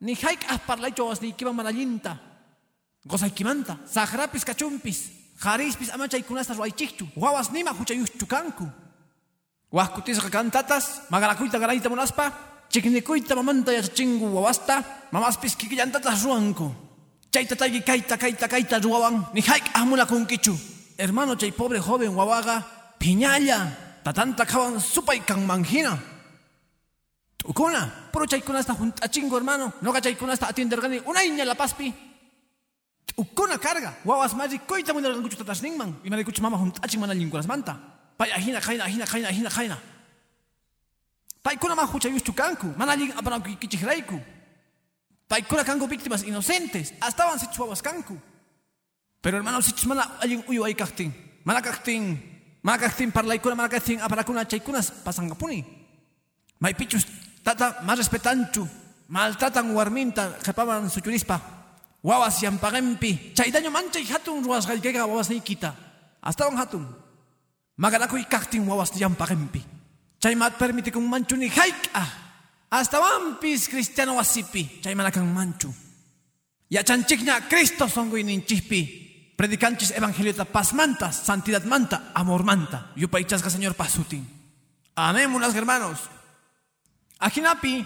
[0.00, 2.30] Ni haik as parlay chawas ni kiban manallinta
[3.06, 5.10] Gozaykimanta, sahrapis kachumpis,
[5.42, 8.68] jarispis ama chaykunasta ruwaychikchu, wawas nima huchayuchchu kanku.
[9.70, 12.32] Wahkutisqa kantatas, magarakuyta garayta munaspa,
[12.68, 16.74] chiknikuyta mamanta yachachingu wawasta, mamaspis kikillantatas ruwanku.
[17.30, 20.58] Chayta taygi kaita kaita kaita ruwawan, ni hayk ahmuna kunkichu.
[20.98, 22.66] Hermano chay pobre joven wawaga,
[22.98, 23.70] piñalla,
[24.02, 25.94] tatanta kawan supay kan manjina.
[27.38, 31.94] Tukuna, puro chaykunasta juntachingo hermano, noga chaykunasta atiendergani, unayña la paspi.
[33.16, 37.99] Ukuna carga, wawas mari koita munargankuchu tatasninman, y marikuchu mama juntachin mana linkulasmanta.
[38.20, 39.78] Pay ahina kaina ahina kaina ahina kaina.
[41.42, 44.20] Paykuna ma huchayuchu kanku, mana lin apanankikichihrayku.
[45.26, 48.20] Paykuna kanku víctimas inocentes, hasta van sichu wawas kanku.
[49.22, 51.14] Pero hermano, sichu mana allin uyu ay kaktin,
[51.44, 52.20] mana kaktin,
[52.62, 55.64] mana kaktin parlaykuna, mana kaktin aparakuna chaykunas pasangapuni.
[56.60, 57.06] May pichus
[57.42, 58.68] tata más respetanchu,
[59.08, 61.40] maltratan warminta, jepaban suchurispa.
[62.02, 65.74] Wawas yampagempi, chaydaño manchay hatun ruas gallega wawas nikita.
[66.20, 67.09] Hasta van hatun.
[67.76, 69.62] Maganakuy kaktin wawas yampagempi.
[70.20, 72.08] Chay mat permite kung manchu ni haik ah.
[72.70, 75.72] Hasta wampis cristiano wasipi, chay manakang manchu.
[76.70, 79.08] Ya chanchiknya Cristo songo ininchipi.
[79.36, 82.92] Predicanchis evangelio ta paz manta, santidad manta, amor manta.
[82.94, 84.22] Yupaichasga Señor pasutin.
[84.94, 85.98] Amén, hermanos.
[87.18, 87.84] Ajinapi,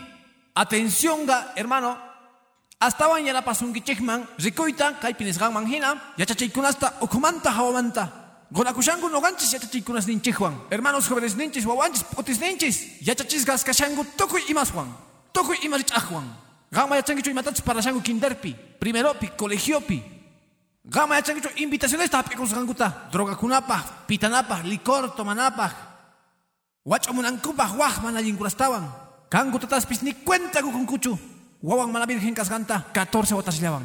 [0.54, 1.98] atención ga, hermano,
[2.80, 8.23] hasta van ya la pasungi chikman, rikoita, kaipinis gang manghina, ya chachaikunasta, okumanta hawamanta.
[8.54, 10.54] Gonakushangu no ganchis ya chachikunas ninchijuan.
[10.70, 14.86] Hermanos jóvenes ninchis, wawanchis, potis ninchis, ya chachisgas kashangu tokuy imaswan,
[15.32, 16.22] tokuy imarich ajuan.
[16.70, 20.00] Gama ya changichu imatach para shangu kinderpi, primeropi, colegiopi.
[20.84, 25.72] Gama ya changichu invitaciones tapikos ganguta, droga kunapa, pitanapa, licor, tomanapa.
[26.86, 28.86] Wachamunankupah wah mana yinkurastawan.
[29.30, 31.18] Kangu tataspis ni cuenta kukunkuchu.
[31.60, 33.82] Wawan mana virgen kasganta 14 botas llavan.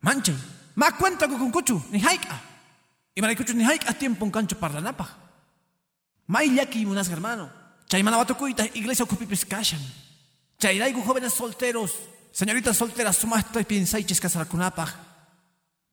[0.00, 0.36] Manchay,
[0.74, 2.55] ma cuenta kukunkuchu ni haika.
[3.16, 5.08] Y marikuchu ni haika tiempo un cancho parlanapa.
[6.26, 7.50] May yaki munas hermano.
[7.88, 9.80] Chay mana watukuita iglesia okupipis kashan.
[10.58, 11.92] Chay raigu jóvenes solteros.
[12.30, 14.90] Señoritas solteras sumasta y piensaiches kasarakunapaj.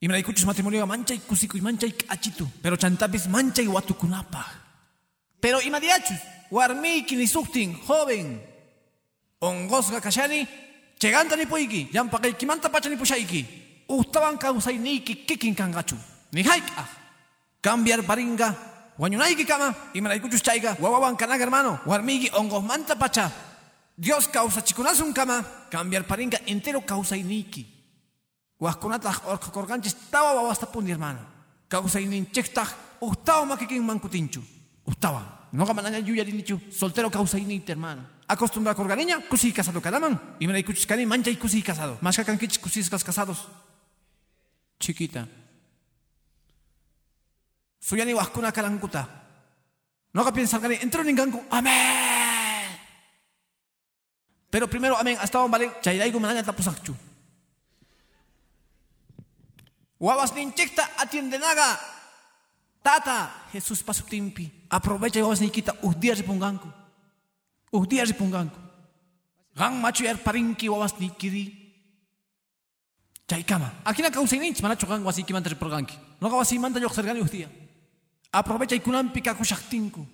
[0.02, 2.46] Y marikuchus matrimonio manchay kusiku y manchay achitu.
[2.62, 4.46] Pero chantapis manchay watukunapaj.
[5.40, 6.20] Pero imadiachus,
[6.52, 8.42] warmiki ni suktin, joven.
[9.40, 10.46] Ongosga kashani,
[11.00, 13.46] cheganta ni puiki, yampa kay kimanta pacha ni pushaiki.
[13.88, 15.96] Ustawan kausay niki kikin kangachu.
[16.34, 17.03] Ni haika.
[17.64, 18.54] Cambiar paringa.
[18.98, 23.32] Wañunaiki kama, y maraikuchus chaiga, wawawan kanaga hermano, warmigi ongos manta pacha.
[23.96, 25.42] Dios causa chikunasun kama,
[25.72, 27.66] cambiar paringa entero causa niki.
[28.60, 31.20] Waskunata orka korganchis tawa wawasta pundi hermano.
[31.68, 32.68] Causa ininchekta,
[33.02, 34.44] ustawa makikin mankutinchu.
[34.86, 35.48] Gustaba.
[35.54, 36.60] No gamananya yuya dinichu.
[36.70, 38.04] Soltero causa inite, hermano.
[38.28, 40.36] Acostumbrado a corganiña, cusi casado cadaman.
[40.40, 41.98] Y escuchas cani, mancha y cusi casado.
[42.02, 43.48] Más que canquich, cusis casados.
[44.80, 45.28] Chiquita.
[47.84, 49.04] Suyani waskuna kalanguta.
[50.14, 51.44] No que piensan cani, entro en gangu.
[51.52, 52.80] Amén.
[54.50, 56.96] Pero primero, amén, hasta un vale, chayraigu mananya tapusakchu.
[60.00, 61.80] Wawas ninchekta atiende naga.
[62.82, 64.68] Tata, Jesús pasutimpi.
[64.70, 66.72] Aprovecha y vamos a quita us días de punganco.
[67.72, 68.60] Us días de punganco.
[69.56, 71.60] Gang macho yer parinki wawas ni kiri.
[73.28, 73.82] Chaykama.
[73.84, 75.98] Aquí na causa ninch manacho gang wasi kimanta reproganki.
[76.22, 77.63] No wasi manta yo sergani us día.
[78.34, 80.08] Aprovecha y kunampi kakushaktinko.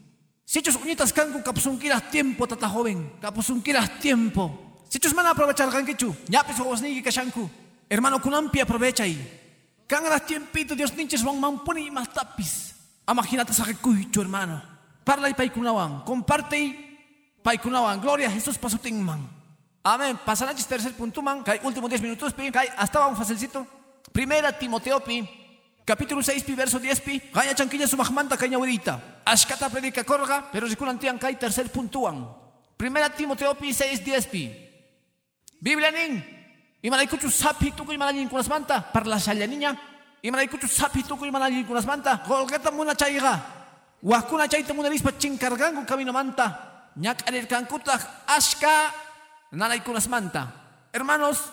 [0.44, 3.16] Si chus uñitas kanku kapusunkiras tiempo tata joven.
[3.22, 4.84] Kapusunkiras tiempo.
[4.90, 6.14] Si chus mana aprovechar gankichu.
[6.28, 7.50] Ñapis ni kashanku.
[7.90, 9.16] Hermano kunampi aprovecha y.
[9.88, 12.76] Kangaras tiempito Dios ninches wang mampuni mas tapis.
[13.08, 14.62] Imagínate sa kuicho hermano.
[15.06, 16.04] Parla y paikunawan.
[16.04, 16.76] Comparte y
[17.42, 18.02] paikunawan.
[18.02, 19.30] Gloria a Jesús pasutingman.
[19.82, 20.20] Amén.
[20.26, 21.42] Pasanachis tercer punto man.
[21.42, 22.52] Kay último 10 minutos pi.
[22.76, 23.66] Hasta un facilcito.
[24.12, 25.39] Primera Timoteo pi.
[25.90, 27.18] Capítulo 6 pi verso 10 pi.
[27.34, 29.26] Gaya chanquilla su mahmanta cañahuerita.
[29.26, 30.46] Ashkata predica corga.
[30.54, 32.30] Pero reculantian kay tercer puntuan.
[32.78, 34.54] Primera Timoteo pi 6 10 pi.
[35.58, 36.22] Biblia nin.
[36.80, 38.86] Y malaikuchu sapi tuku y malayin manta.
[38.94, 39.74] Parla shalya niña.
[40.22, 42.22] Y malaikuchu sapi tuku y malayin kunas manta.
[42.22, 43.42] Golgeta muna chayga.
[44.04, 46.94] Wakuna chayta muna rispa chinkargangu camino manta.
[46.98, 48.94] Ñak arir kankuta ashka
[49.58, 50.54] nanay kunas manta.
[50.94, 51.50] Hermanos,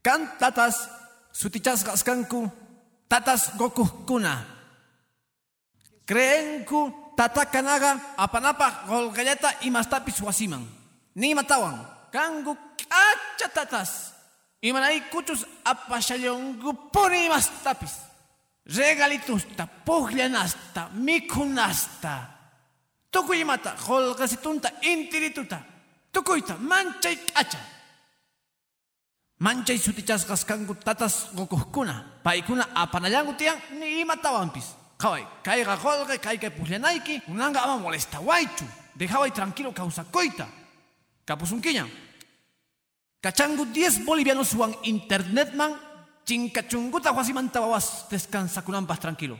[0.00, 0.88] kan tatas
[1.32, 2.67] sutichas gaskanku
[3.08, 4.44] tatas goku kuna.
[6.06, 10.66] Creenku tatakanaga apanapa golgalleta y mastapis wasiman.
[11.14, 11.84] Ni matawan.
[12.12, 14.14] Kangu kacha tatas.
[14.60, 17.92] Y manay kuchus apashayongu puni mastapis.
[18.66, 22.36] Regalitusta, puglianasta, mikunasta.
[23.10, 25.60] Tukuyimata, holgasitunta, intirituta.
[26.12, 27.58] Tukuyta, manchay kacha.
[29.38, 32.22] Manchay sutichasqas kanku tatas gokuhkuna.
[32.22, 34.74] Paykuna apanayanku tiyan ni imatawanpis.
[34.98, 38.66] Qaway, kayqa qolqe, kayqa pukllanayki, unanga ama molestawaychu.
[38.98, 40.46] Dejaway tranquilo kawsakuyta.
[41.24, 41.86] Kapusunkiña.
[43.22, 45.78] Kachangu 10 bolivianos wan internet man
[46.24, 49.38] chinkachunguta huasimanta wawas descansakunampas tranquilo.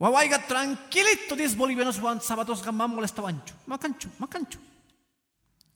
[0.00, 3.54] Wawaiga tranquilito 10 bolivianos wan sábados gamam molestawanchu.
[3.66, 4.58] Macanchu, macanchu.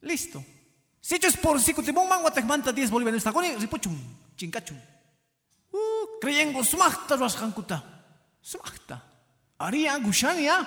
[0.01, 0.43] Listo.
[1.03, 3.99] Si es por si kutimong man watekmanta 10 bolivianos takoni ripuchun,
[4.39, 4.79] chinkachun.
[5.73, 7.83] Uh, creyengo sumachta ruaskankuta.
[8.41, 9.03] Sumachta.
[9.59, 10.63] Aria gushania.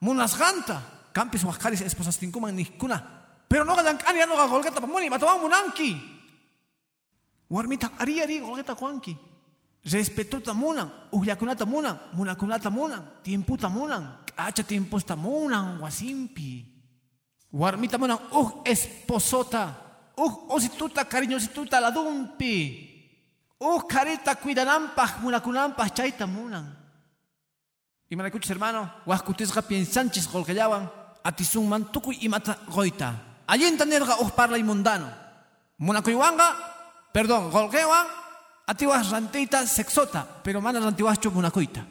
[0.00, 1.10] Munasganta.
[1.12, 3.02] Campis wakaris esposas tinkuman nikuna.
[3.48, 5.98] Pero no gadan kania no gagolgata pamoni matawan munanki.
[7.50, 9.16] Warmita ari ari golgeta kuanki.
[9.82, 16.75] Respetuta munan, uhlakunata munan, munakunata munan, tiemputa munan, kacha tiemposta munan, wasimpi.
[17.56, 19.72] Warmita munan, uh esposota,
[20.14, 22.84] uh osituta cariñosituta la dumpi.
[23.58, 26.76] Uh carita cuidanampaj, munakunampaj, chaita munan.
[28.10, 30.92] Y me escuchas hermano, huascutisga piensanchis golgellaban,
[31.24, 33.40] atisun mantuku y mata goita.
[33.46, 35.08] Allí nerga uh parla mundano.
[35.78, 36.52] Munakuyuanga,
[37.10, 38.06] perdón, golgewan,
[38.66, 41.86] atiwas rantita sexota, pero mana rantiwas munakuita.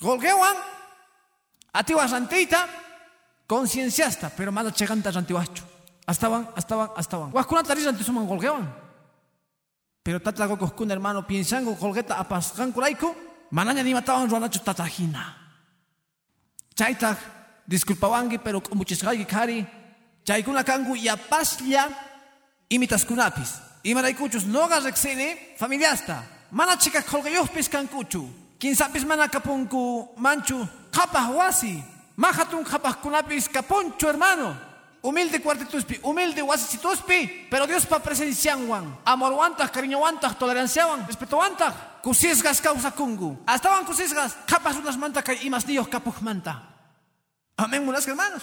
[0.00, 0.56] Golgewan,
[1.74, 2.88] atiwas rantita
[3.50, 5.64] concienciasta, pero mana cheganta rantiwachu.
[6.06, 7.30] Astaban, astaban, astaban.
[7.32, 8.70] Huascuna taris rantisuman golgewan.
[10.04, 13.10] Pero tata gokoskun hermano piensango golgeta apaskan kuraiku,
[13.50, 15.34] mananya ni mataban ruanachu tatajina.
[16.78, 17.18] Chaitak,
[17.66, 19.66] disculpawangi, pero muchisgay kari,
[20.22, 21.90] chaykuna kangu yapaslla
[22.70, 23.58] imitas kunapis.
[23.82, 26.22] Imaraykuchus noga rexene familiasta.
[26.52, 28.28] Mana chica kolgayuhpis kankuchu.
[28.60, 31.82] Kinsapis mana kapunku manchu kapah wasi.
[32.20, 34.52] Majatun kapah kunapis kapunchu hermano.
[35.02, 39.00] Humilde cuartituspi, humilde wasichituspi, pero Dios pa presencianwan.
[39.06, 41.72] Amor wantas, cariño wantas, tolerancia wan, respeto wantas.
[42.02, 43.38] Kusisgas causa kungu.
[43.48, 46.60] Estaban kusisgas, kapas unas manta kay imas nios kapuj manta.
[47.56, 48.42] Amén, munas hermanos.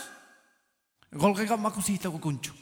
[1.12, 2.54] Golgega makusita kukunchu.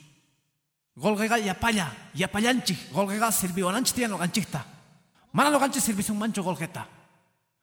[0.94, 4.64] Golgega yapalla, yapallanchi, golgega sirviwananchi tian lo ganchista.
[5.32, 6.86] Mana lo ganchi sirvis un mancho golgeta.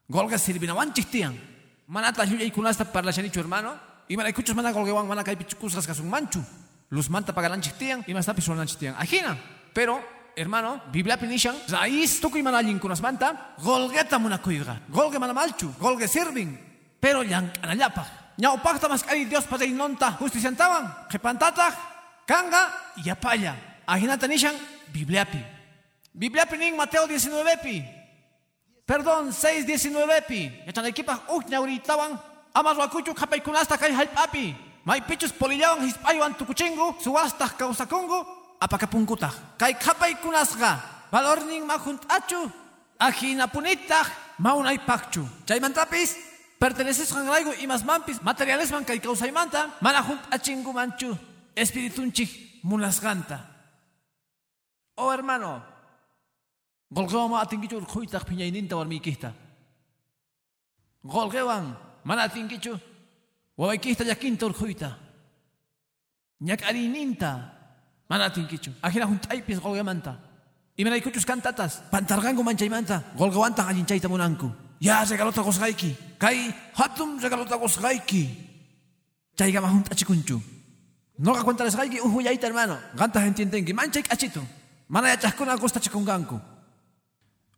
[0.10, 1.53] Golga sirvinawanchi tian.
[1.88, 3.76] Manata yuya y kunasta para la chanichu hermano.
[4.08, 6.44] Y mana escuchas mana golgewan mana kai pichukusgas un manchu.
[6.90, 8.96] Luz manta pagalanchi tian y más tapis wananchi tian.
[8.98, 9.38] Ajina.
[9.74, 10.00] Pero,
[10.36, 14.82] hermano, Biblia pinishan, raíz tuku y manalin kunas manta, golgeta munakuiga.
[14.90, 16.60] Golge mana malchu, golge sirvin.
[17.00, 18.06] Pero yang anayapa.
[18.38, 21.74] Nyao pacta mas kay Dios padre nonta justiciantawan, kepantata,
[22.26, 23.82] Kanga y Apaya.
[23.86, 24.56] Ajinata Nishan,
[24.94, 25.44] Bibliapi.
[26.14, 28.03] Bibliapi ning Mateo 19 pi.
[28.94, 30.54] Perdón, 6, 19 pi.
[30.68, 32.14] Yachan equipa uch nauritawan.
[32.54, 34.54] Amas wakuchu kapay kunasta kay halpapi.
[34.86, 37.02] May pichus polillawan hispaywan tukuchingu.
[37.02, 38.22] Suwasta kausakungu.
[38.62, 39.34] Apakapunkuta.
[39.58, 40.78] Kay kapay kunasga.
[41.10, 42.52] Valor ning makuntachu.
[43.00, 44.06] Ajina punita.
[44.38, 45.26] Maunay pakchu.
[45.48, 46.14] Chay mantapis.
[46.60, 48.22] Perteneces hangraigo y más mampis.
[48.22, 49.74] Materiales man kay kausaymanta.
[49.82, 51.18] Manajunt achingu manchu.
[51.56, 53.42] Espiritunchi mulasganta.
[54.96, 55.73] Oh hermano,
[56.94, 59.34] golgewan atingichu urkhuitaq piñayninta warmiykista.
[61.04, 62.80] Golgewan mana atingichu
[63.58, 64.98] wawaykista yakinta urkhuyta.
[66.42, 67.32] Ñak'arininta
[68.10, 68.72] mana atingichu.
[68.82, 70.20] Ajina juntaypis golgemanta.
[70.78, 74.52] Imanaykuchus kantatas pantargangu manchaymanta golgewanta allinchayta munanku.
[74.80, 75.96] Ya regalota gosgayki.
[76.20, 78.24] Kay hatun regalota gosgayki.
[79.38, 80.42] Chaygama juntachikunchu.
[81.20, 82.78] No ga cuenta les gaiki uhuyaita hermano.
[82.96, 84.42] Ganta entienden mancha achito.
[84.90, 85.58] Mana ya chascuna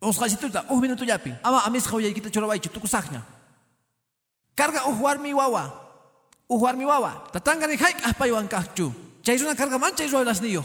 [0.00, 1.34] Os gasituta un minuto yapi.
[1.42, 3.22] Ama amis huyayita chorobaichu tukusagna.
[4.54, 5.72] Carga uhuar mi wawa.
[6.48, 7.28] Uhuar mi wawa.
[7.32, 8.92] Tatanga ni haik aspayuan kahchu.
[9.22, 10.64] Chay una carga mancha y las niyo.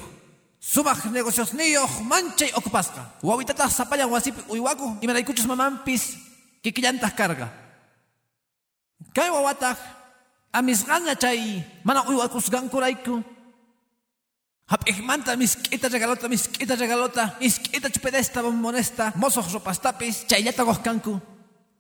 [0.60, 3.14] Subaj negocios niyo mancha y ocupasca.
[3.24, 4.98] Wawitata zapayan wasipi uywaku.
[5.02, 6.18] Y me daikuchus mamampis.
[6.62, 7.52] Kikillantas carga.
[9.14, 9.78] Kay wawatak.
[10.54, 12.70] Amisganya chay mana uywakusgan
[14.72, 14.96] kurayku.
[14.96, 21.20] Hapigmanta miskita regalota, miskita regalota, miskita chupedesta monesta, mozos ropastapis, chaylata goskanku.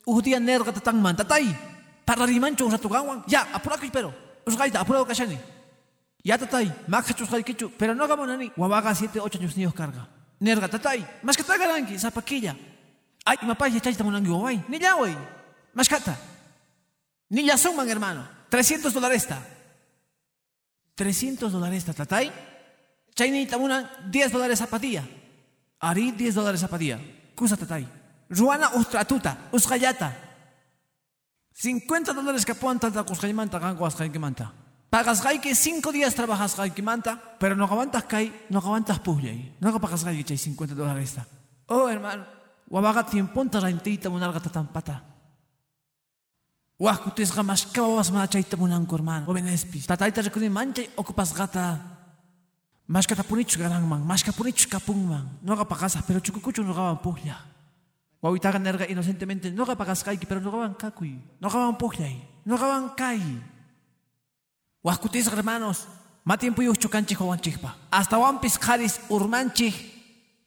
[0.06, 1.56] Uhudia nerga tatang mantatay.
[2.06, 3.24] Para rimancho ratugawan.
[3.28, 4.14] Ya, apurako pero.
[4.46, 5.38] Usgaita, apurado kashani.
[6.24, 8.52] Ya tatay, makachus kichu, pero no hagamos nani.
[8.58, 10.08] Wawaga 7, 8 años niños carga.
[10.40, 12.56] Nerga tatay, mas que tagaranki, zapaquilla.
[13.26, 14.64] Ay, mapay, chayta monangi waway.
[14.68, 15.16] Ni ya, wey.
[15.74, 16.18] Mascata.
[17.30, 18.28] Ni ya suman, hermano.
[18.50, 19.40] 300 dólares esta.
[20.96, 22.32] 300 dólares esta, tatay.
[23.22, 25.06] Chaynita una 10 dólares zapatilla.
[25.78, 26.98] Ari 10 dólares zapatilla.
[27.38, 27.86] Kusa tatay.
[28.34, 30.10] Ruana ustratuta, usgayata.
[31.54, 34.52] 50 dólares que puan tanta kusgaymanta gango asgaymanta.
[34.90, 39.54] Pagas que cinco días trabajas que manta, pero no aguantas kai, no aguantas pullay.
[39.60, 41.28] No pagas que chay 50 dólares está.
[41.68, 42.26] Oh, hermano,
[42.74, 44.98] wabaga tiemponta rentita munalga tatampata.
[46.80, 49.30] Wahkutis gamas kawas mana chayta munanko hermano.
[49.30, 49.86] O benespis.
[49.86, 52.01] Tataita rekuni manchay ocupas gata.
[52.92, 55.24] Mashka punichu garangman, mashka punichu kapungman.
[55.42, 57.40] No pagas, pero chukukuchu no gaban pulla.
[58.22, 61.18] Wawitaga nerga inocentemente no pagas kai, pero no gaban kakui.
[61.40, 62.22] No gaban pullay.
[62.46, 63.22] No gaban kai.
[64.84, 65.88] Wahkutis hermanos.
[66.26, 67.16] Ma tiempo yo chukanchi
[67.62, 67.78] pa.
[67.90, 69.72] Hasta wampis karis urmanchi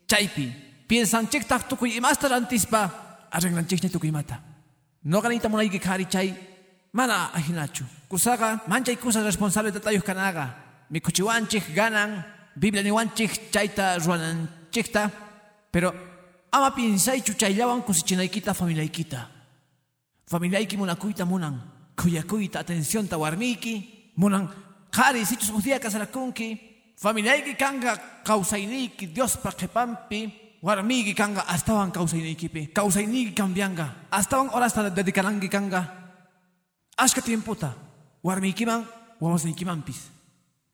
[0.06, 0.52] chaypi.
[0.86, 2.90] Piensan chiktak tukuy imastar antispa.
[3.32, 4.38] Arreglan chikne tukuy mata.
[5.02, 6.34] No ganita que kari chay.
[6.92, 7.84] Mana ajinachu.
[8.06, 10.56] Kusaga manchay kusa responsable tatayos kanaga.
[10.90, 12.33] Mi kuchiwanchik ganan.
[12.56, 13.98] Biblia ni wanchik chayta
[14.70, 15.10] chikta.
[15.70, 15.92] Pero
[16.52, 19.28] ama piensaychu chayllawan kusichinaykita familiaykita.
[20.30, 21.60] Familiayki munakuita munan.
[21.96, 24.12] Kuyakuyta atención ta warmiki.
[24.16, 24.48] Munan
[24.90, 26.60] qari sichus usdia kasarakunki.
[26.96, 30.44] Familiayki kanga kawsayniki Dios pa qhepampi.
[30.64, 35.84] warmigi kanga astawan kawsaynikipi kawsayniki kambianga astawan orasta dedicaranki kanga
[36.96, 37.76] ashka tiemputa
[38.24, 38.88] warmikiman
[39.20, 40.08] wawasinkimanpis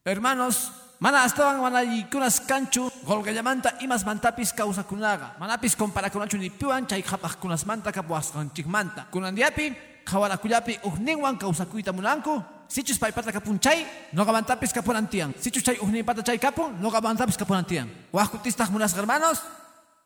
[0.07, 0.70] hermanos
[1.01, 7.90] mana astawan mana yikunas kanchu golgallamanta imas mantapis kawsakunaga manapis comparakunachu ni piwan chay qhapaqkunasmanta
[7.92, 9.72] kapuwasqanchikmanta kunandiapi
[10.05, 13.82] qhawarakullapi uhninwan kawsakuyta munanku Sichus paipata kapun chay,
[14.14, 15.34] nogamantapis kapunantian.
[15.34, 15.74] Sichus chay
[16.07, 17.90] pata chay kapun, nogamantapis kapunantian.
[18.14, 19.42] Wahkutistah munas hermanos,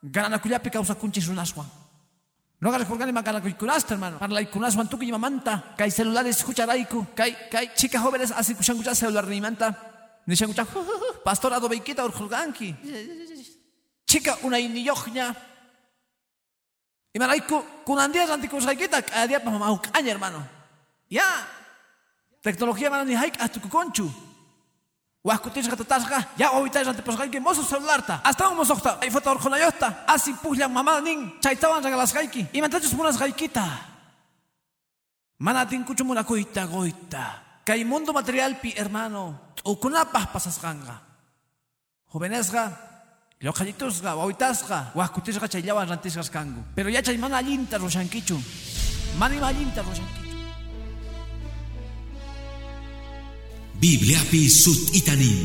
[0.01, 1.69] gananakullapi kawsakunchis runaswan.
[2.65, 4.19] No ganas por ganar gananakukunasta, hermano.
[4.19, 5.77] Para la tuki mamanta.
[5.77, 7.07] Kay celulares escucharaiku.
[7.15, 9.94] Kay, kay chicas jóvenes así kushankucha celular ni manta.
[10.27, 10.67] Ni shankucha,
[11.25, 12.75] pastor adobeikita urjulganki.
[14.07, 15.35] Chica una iniyojña.
[17.13, 20.49] Y maraiku, kunandías antikushaikita, cada día para mamá caña, hermano.
[21.09, 21.25] Ya.
[22.43, 24.11] Tecnología mana ni haik hasta kukonchu.
[25.25, 31.01] Wahkutis katatasqa ya wawitayqa antipasqayki mozo celularta astawan mosoqta ay foto urqunayuqta asi puqllan mamá
[31.01, 33.65] nin chaytawan regalasqayki imantachus munasqaykita
[35.39, 40.97] mana atinkuchu munakuyta goyta kay mundo materialpi hermano t'ukunapaq pasasqanqa
[42.13, 42.65] jovenesqa
[43.41, 48.39] lloqallitusqa wawitasqa wahkutisqa chayllawan rantisqas kanku pero ya chay mana allinta rushankichu
[49.19, 50.25] mana ima allinta rushankichu
[53.85, 55.45] Bibliapi sut itanin.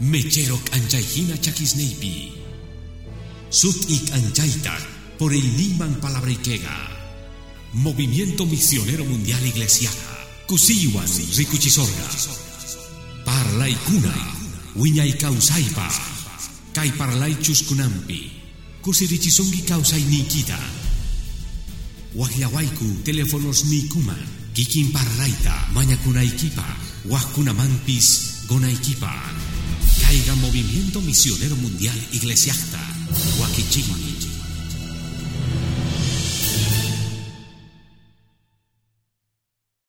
[0.00, 2.32] Mecherok anjaihina chakisneipi.
[3.50, 4.76] Sut ik anjaita
[5.18, 6.76] por el Niman Palabrikega.
[7.72, 10.17] Movimiento Misionero Mundial Iglesiana.
[10.48, 11.04] Kusiwan
[11.36, 12.08] Rikuchisorga.
[13.24, 14.14] Parlay kuna.
[14.76, 15.92] Wiñay kausaipa.
[16.72, 18.32] Kai parlay chuskunampi.
[18.80, 20.58] Kusirichisongi kausay nikita.
[22.14, 24.24] Wahyawaiku teléfonos nikuman.
[24.54, 26.64] Kikin parlayta mañakunaykipa.
[27.52, 29.12] Mampis Gonaikipa.
[30.00, 32.80] Caiga Movimiento Misionero Mundial Iglesiasta.
[33.36, 34.17] Huaquichigni.